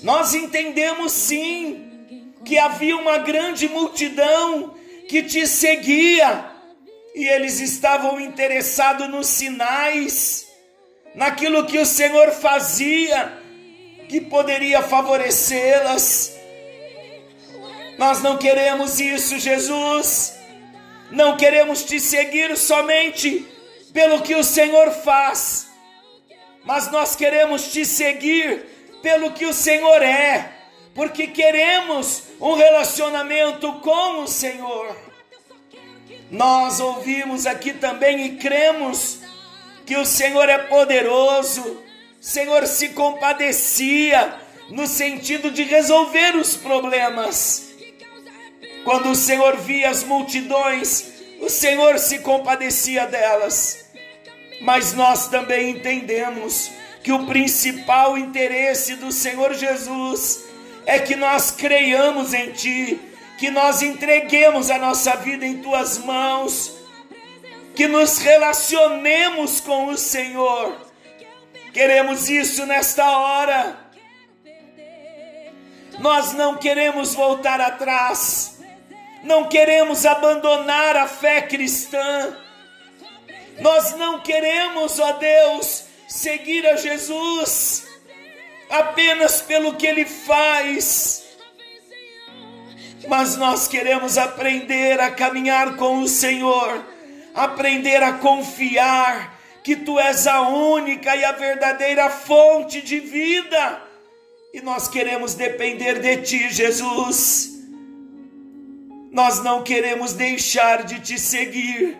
Nós 0.03 0.35
entendemos 0.35 1.13
sim 1.13 2.35
que 2.45 2.59
havia 2.59 2.97
uma 2.97 3.19
grande 3.19 3.69
multidão 3.69 4.75
que 5.09 5.23
te 5.23 5.47
seguia 5.47 6.51
e 7.15 7.29
eles 7.29 7.61
estavam 7.61 8.19
interessados 8.21 9.09
nos 9.09 9.27
sinais, 9.27 10.49
naquilo 11.15 11.67
que 11.67 11.79
o 11.79 11.85
Senhor 11.85 12.31
fazia, 12.31 13.33
que 14.09 14.21
poderia 14.21 14.81
favorecê-las. 14.81 16.35
Nós 17.99 18.23
não 18.23 18.39
queremos 18.39 18.99
isso, 18.99 19.39
Jesus. 19.39 20.35
Não 21.11 21.37
queremos 21.37 21.85
te 21.85 22.01
seguir 22.01 22.57
somente 22.57 23.52
pelo 23.93 24.23
que 24.23 24.35
o 24.35 24.45
Senhor 24.45 24.91
faz, 24.91 25.69
mas 26.65 26.91
nós 26.91 27.15
queremos 27.15 27.73
te 27.73 27.85
seguir 27.85 28.65
pelo 29.03 29.33
que 29.33 29.45
o 29.45 29.53
Senhor 29.53 30.03
é, 30.03 30.53
porque 30.95 31.27
queremos 31.27 32.25
um 32.41 32.55
relacionamento 32.55 33.73
com 33.81 34.23
o 34.23 34.29
Senhor. 34.29 34.97
Nós 36.31 36.81
ouvimos 36.81 37.47
aqui 37.47 37.73
também 37.75 38.25
e 38.27 38.37
cremos 38.37 39.19
que 39.85 39.97
o 39.97 40.07
Senhor 40.07 40.49
é 40.49 40.59
poderoso, 40.59 41.83
Senhor 42.21 42.67
se 42.67 42.91
compadecia 42.91 44.41
no 44.71 44.87
sentido 44.87 45.51
de 45.51 45.65
resolver 45.65 46.37
os 46.37 46.57
problemas. 46.57 47.73
Quando 48.85 49.11
o 49.11 49.15
Senhor 49.15 49.57
via 49.59 49.91
as 49.91 50.03
multidões, 50.05 51.13
o 51.41 51.51
Senhor 51.51 51.99
se 51.99 52.21
compadecia 52.21 53.07
delas. 53.07 53.82
Mas 54.63 54.93
nós 54.95 55.29
também 55.29 55.71
entendemos 55.71 56.71
que 57.03 57.13
o 57.13 57.27
principal 57.27 58.17
interesse 58.17 58.97
do 58.97 59.11
Senhor 59.11 59.55
Jesus 59.55 60.45
é 60.87 60.99
que 60.99 61.17
nós 61.17 61.51
creiamos 61.51 62.33
em 62.33 62.53
Ti, 62.53 63.01
que 63.39 63.51
nós 63.51 63.83
entreguemos 63.83 64.71
a 64.71 64.79
nossa 64.79 65.17
vida 65.17 65.45
em 65.45 65.59
Tuas 65.59 65.99
mãos, 65.99 66.73
que 67.75 67.87
nos 67.87 68.19
relacionemos 68.19 69.61
com 69.61 69.87
o 69.87 69.99
Senhor. 69.99 70.77
Queremos 71.73 72.29
isso 72.29 72.65
nesta 72.67 73.19
hora. 73.19 73.77
Nós 75.99 76.33
não 76.33 76.57
queremos 76.57 77.15
voltar 77.15 77.61
atrás 77.61 78.53
não 79.23 79.45
queremos 79.45 80.05
abandonar 80.05 80.97
a 80.97 81.07
fé 81.07 81.43
cristã, 81.43 82.37
nós 83.61 83.97
não 83.97 84.21
queremos, 84.21 84.99
ó 84.99 85.13
Deus, 85.13 85.85
seguir 86.09 86.67
a 86.67 86.77
Jesus 86.77 87.87
apenas 88.69 89.43
pelo 89.43 89.75
que 89.75 89.87
Ele 89.87 90.07
faz, 90.07 91.25
mas 93.07 93.37
nós 93.37 93.69
queremos 93.69 94.17
aprender 94.17 94.99
a 95.01 95.11
caminhar 95.11 95.77
com 95.77 96.01
o 96.01 96.09
Senhor, 96.09 96.83
aprender 97.35 98.03
a 98.03 98.15
confiar 98.15 99.39
que 99.63 99.77
Tu 99.77 99.99
és 99.99 100.27
a 100.27 100.41
única 100.49 101.15
e 101.15 101.25
a 101.25 101.33
verdadeira 101.33 102.09
fonte 102.11 102.81
de 102.81 102.99
vida, 102.99 103.83
e 104.55 104.61
nós 104.61 104.89
queremos 104.89 105.35
depender 105.35 106.01
de 106.01 106.17
Ti, 106.23 106.51
Jesus. 106.51 107.51
Nós 109.11 109.43
não 109.45 109.63
queremos 109.63 110.15
deixar 110.15 110.85
de 110.85 110.99
te 111.01 111.19
seguir. 111.19 111.99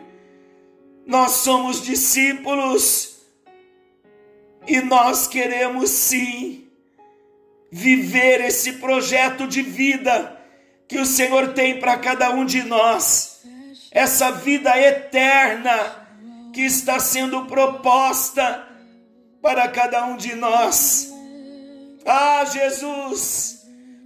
Nós 1.07 1.33
somos 1.33 1.83
discípulos 1.83 3.17
e 4.67 4.81
nós 4.81 5.27
queremos 5.27 5.91
sim 5.91 6.69
viver 7.71 8.41
esse 8.43 8.75
projeto 8.75 9.47
de 9.47 9.63
vida 9.63 10.39
que 10.87 10.99
o 10.99 11.07
Senhor 11.07 11.55
tem 11.55 11.81
para 11.81 11.97
cada 11.97 12.31
um 12.31 12.45
de 12.45 12.63
nós, 12.63 13.43
essa 13.91 14.31
vida 14.31 14.79
eterna 14.79 16.07
que 16.53 16.61
está 16.61 16.99
sendo 17.01 17.47
proposta 17.47 18.69
para 19.41 19.69
cada 19.69 20.05
um 20.05 20.17
de 20.17 20.35
nós. 20.35 21.11
Ah, 22.05 22.45
Jesus! 22.45 23.63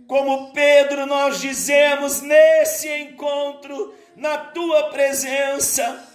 Como 0.06 0.52
Pedro, 0.52 1.04
nós 1.06 1.40
dizemos 1.40 2.22
nesse 2.22 2.88
encontro, 2.88 3.92
na 4.14 4.38
tua 4.38 4.90
presença, 4.90 6.05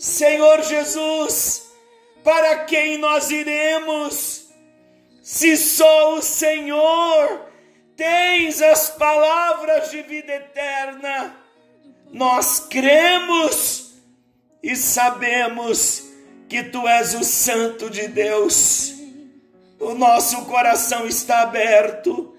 Senhor 0.00 0.62
Jesus, 0.62 1.70
para 2.24 2.64
quem 2.64 2.98
nós 2.98 3.30
iremos? 3.30 4.46
Se 5.22 5.56
só 5.56 6.14
o 6.16 6.22
Senhor 6.22 7.46
tens 7.96 8.62
as 8.62 8.90
palavras 8.90 9.90
de 9.90 10.02
vida 10.02 10.32
eterna, 10.32 11.36
nós 12.10 12.66
cremos 12.70 13.92
e 14.62 14.74
sabemos 14.74 16.04
que 16.48 16.62
tu 16.64 16.88
és 16.88 17.14
o 17.14 17.22
Santo 17.22 17.90
de 17.90 18.08
Deus. 18.08 18.94
O 19.78 19.94
nosso 19.94 20.46
coração 20.46 21.06
está 21.06 21.42
aberto 21.42 22.30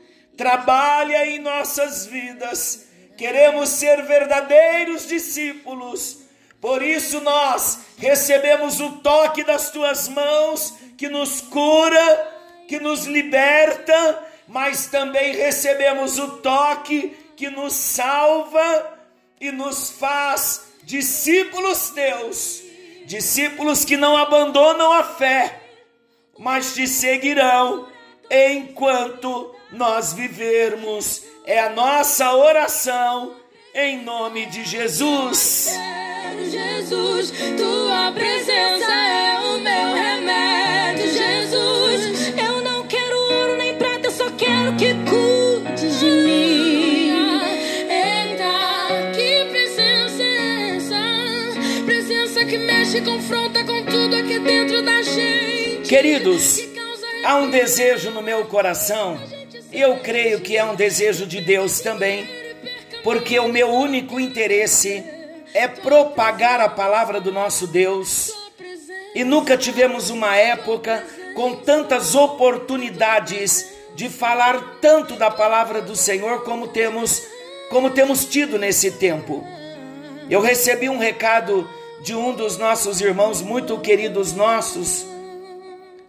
trabalha 0.42 1.28
em 1.28 1.38
nossas 1.38 2.08
vidas. 2.08 2.88
Queremos 3.16 3.70
ser 3.70 4.02
verdadeiros 4.04 5.08
discípulos. 5.08 6.21
Por 6.62 6.84
isso 6.84 7.20
nós 7.22 7.80
recebemos 7.98 8.80
o 8.80 8.92
toque 9.00 9.44
das 9.44 9.72
tuas 9.72 10.08
mãos 10.08 10.76
que 10.96 11.10
nos 11.10 11.42
cura, 11.42 12.32
que 12.68 12.80
nos 12.80 13.06
liberta, 13.06 14.24
mas 14.48 14.86
também 14.86 15.34
recebemos 15.34 16.20
o 16.20 16.38
toque 16.38 17.18
que 17.36 17.50
nos 17.50 17.74
salva 17.74 19.00
e 19.40 19.52
nos 19.52 19.90
faz 19.90 20.66
discípulos 20.84 21.90
teus, 21.90 22.62
discípulos 23.06 23.84
que 23.84 23.98
não 23.98 24.16
abandonam 24.16 24.94
a 24.94 25.04
fé, 25.04 25.60
mas 26.38 26.76
te 26.76 26.88
seguirão 26.88 27.88
enquanto 28.30 29.56
nós 29.72 30.14
vivermos. 30.14 31.24
É 31.44 31.60
a 31.60 31.70
nossa 31.70 32.36
oração 32.36 33.41
em 33.74 34.04
nome 34.04 34.46
de 34.48 34.64
Jesus. 34.66 35.70
Jesus, 36.50 37.32
tua 37.58 38.12
presença 38.12 38.92
é 38.92 39.40
o 39.40 39.60
meu 39.60 39.94
remédio, 39.94 41.08
Jesus. 41.12 42.34
Eu 42.38 42.62
não 42.62 42.86
quero 42.88 43.18
ouro 43.18 43.58
nem 43.58 43.76
prata, 43.76 44.08
eu 44.08 44.12
só 44.12 44.30
quero 44.32 44.76
que 44.76 44.94
cuides 45.10 46.00
de 46.00 46.06
mim. 46.06 47.12
Eita, 47.90 49.12
que 49.16 49.46
presença 49.50 50.24
é 50.24 50.76
essa? 50.76 51.86
Presença 51.86 52.46
que 52.46 52.58
mexe, 52.58 53.02
confronta 53.02 53.64
com 53.64 53.86
tudo 53.86 54.16
aqui 54.16 54.40
dentro 54.40 54.82
da 54.84 55.02
gente. 55.02 55.88
Queridos, 55.88 56.60
há 57.24 57.36
um 57.36 57.50
desejo 57.50 58.12
no 58.12 58.22
meu 58.22 58.46
coração 58.46 59.20
E 59.72 59.80
eu 59.80 59.98
creio 60.00 60.42
que 60.42 60.58
é 60.58 60.64
um 60.64 60.76
desejo 60.76 61.26
de 61.26 61.40
Deus 61.42 61.80
também, 61.80 62.28
porque 63.04 63.40
o 63.40 63.48
meu 63.48 63.70
único 63.70 64.20
interesse 64.20 65.04
é 65.54 65.68
propagar 65.68 66.60
a 66.60 66.70
palavra 66.70 67.20
do 67.20 67.32
nosso 67.32 67.68
Deus. 67.68 68.32
E 69.14 69.24
nunca 69.24 69.58
tivemos 69.58 70.10
uma 70.10 70.36
época 70.36 71.04
com 71.36 71.56
tantas 71.56 72.16
oportunidades 72.16 73.70
de 73.96 74.10
falar 74.10 74.78
tanto 74.82 75.16
da 75.16 75.30
palavra 75.30 75.82
do 75.82 75.96
Senhor 75.96 76.44
como 76.44 76.68
temos 76.68 77.22
como 77.70 77.90
temos 77.90 78.26
tido 78.26 78.60
nesse 78.60 78.92
tempo. 78.92 79.46
Eu 80.30 80.42
recebi 80.42 80.90
um 80.90 80.98
recado 80.98 81.70
de 82.04 82.14
um 82.14 82.34
dos 82.34 82.58
nossos 82.58 83.00
irmãos 83.00 83.42
muito 83.42 83.80
queridos 83.80 84.34
nossos 84.34 85.06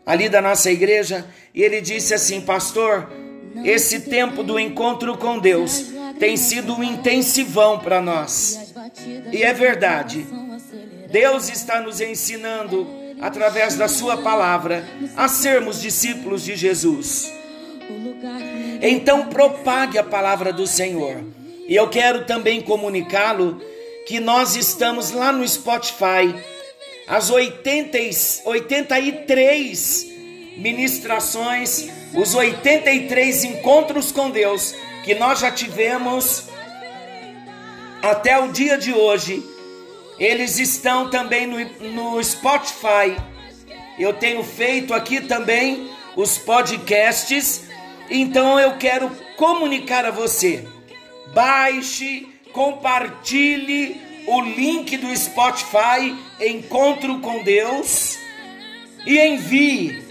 ali 0.05 0.29
da 0.29 0.43
nossa 0.43 0.69
igreja, 0.71 1.25
e 1.55 1.63
ele 1.63 1.81
disse 1.81 2.13
assim: 2.15 2.41
"Pastor, 2.41 3.09
esse 3.65 4.01
tempo 4.01 4.43
do 4.43 4.59
encontro 4.59 5.17
com 5.17 5.39
Deus 5.39 5.93
tem 6.19 6.37
sido 6.37 6.75
um 6.75 6.83
intensivão 6.83 7.79
para 7.79 8.01
nós. 8.01 8.73
E 9.33 9.43
é 9.43 9.53
verdade. 9.53 10.27
Deus 11.11 11.49
está 11.49 11.81
nos 11.81 12.01
ensinando, 12.01 12.87
através 13.21 13.77
da 13.77 13.89
Sua 13.89 14.17
palavra, 14.17 14.85
a 15.17 15.29
sermos 15.29 15.81
discípulos 15.81 16.45
de 16.45 16.57
Jesus. 16.57 17.33
Então, 18.81 19.27
propague 19.27 19.99
a 19.99 20.05
palavra 20.05 20.53
do 20.53 20.67
Senhor. 20.67 21.23
E 21.69 21.75
eu 21.75 21.89
quero 21.89 22.25
também 22.25 22.61
comunicá-lo 22.61 23.61
que 24.07 24.19
nós 24.19 24.57
estamos 24.57 25.11
lá 25.11 25.31
no 25.31 25.47
Spotify, 25.47 26.35
as 27.07 27.31
80, 27.31 27.99
83 28.45 30.12
ministrações, 30.57 31.89
os 32.15 32.35
83 32.35 33.45
encontros 33.45 34.13
com 34.13 34.31
Deus 34.31 34.75
que 35.03 35.15
nós 35.15 35.41
já 35.41 35.51
tivemos 35.51 36.49
até 38.03 38.39
o 38.39 38.53
dia 38.53 38.77
de 38.77 38.93
hoje, 38.93 39.43
eles 40.19 40.59
estão 40.59 41.11
também 41.11 41.47
no, 41.47 41.59
no 41.91 42.23
Spotify. 42.23 43.17
Eu 43.99 44.13
tenho 44.13 44.43
feito 44.43 44.95
aqui 44.95 45.21
também 45.21 45.91
os 46.17 46.39
podcasts, 46.39 47.63
então 48.11 48.59
eu 48.59 48.77
quero 48.77 49.11
comunicar 49.37 50.05
a 50.05 50.11
você. 50.11 50.67
Baixe, 51.33 52.29
compartilhe 52.53 54.01
o 54.27 54.41
link 54.41 54.97
do 54.97 55.17
Spotify 55.17 56.15
Encontro 56.41 57.19
com 57.21 57.43
Deus 57.43 58.19
e 59.07 59.19
envie 59.19 60.02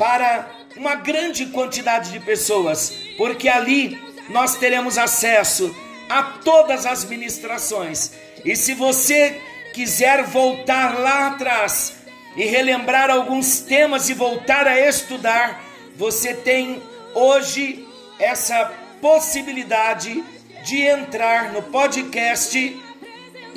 para 0.00 0.50
uma 0.78 0.94
grande 0.94 1.44
quantidade 1.44 2.10
de 2.10 2.20
pessoas, 2.20 2.90
porque 3.18 3.50
ali 3.50 4.00
nós 4.30 4.56
teremos 4.56 4.96
acesso 4.96 5.76
a 6.08 6.22
todas 6.22 6.86
as 6.86 7.04
ministrações. 7.04 8.12
E 8.42 8.56
se 8.56 8.72
você 8.72 9.38
quiser 9.74 10.24
voltar 10.24 10.98
lá 10.98 11.26
atrás 11.26 11.96
e 12.34 12.46
relembrar 12.46 13.10
alguns 13.10 13.60
temas 13.60 14.08
e 14.08 14.14
voltar 14.14 14.66
a 14.66 14.80
estudar, 14.80 15.62
você 15.94 16.32
tem 16.32 16.82
hoje 17.14 17.86
essa 18.18 18.72
possibilidade 19.02 20.24
de 20.64 20.80
entrar 20.80 21.52
no 21.52 21.60
podcast 21.64 22.80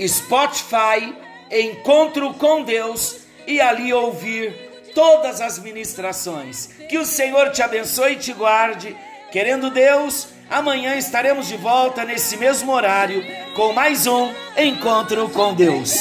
Spotify 0.06 1.16
Encontro 1.50 2.34
com 2.34 2.64
Deus 2.64 3.20
e 3.48 3.62
ali 3.62 3.94
ouvir 3.94 4.73
todas 4.94 5.42
as 5.42 5.60
ministrações. 5.60 6.68
Que 6.90 6.98
o 6.98 7.06
Senhor 7.06 7.52
te 7.52 7.62
abençoe 7.62 8.14
e 8.14 8.18
te 8.18 8.34
guarde. 8.34 8.96
Querendo 9.32 9.70
Deus, 9.70 10.28
amanhã 10.50 10.96
estaremos 10.96 11.48
de 11.48 11.58
volta 11.58 12.06
nesse 12.06 12.38
mesmo 12.38 12.72
horário 12.72 13.24
com 13.56 13.74
mais 13.74 14.06
um 14.08 14.32
encontro 14.58 15.30
com 15.30 15.54
Deus. 15.54 15.94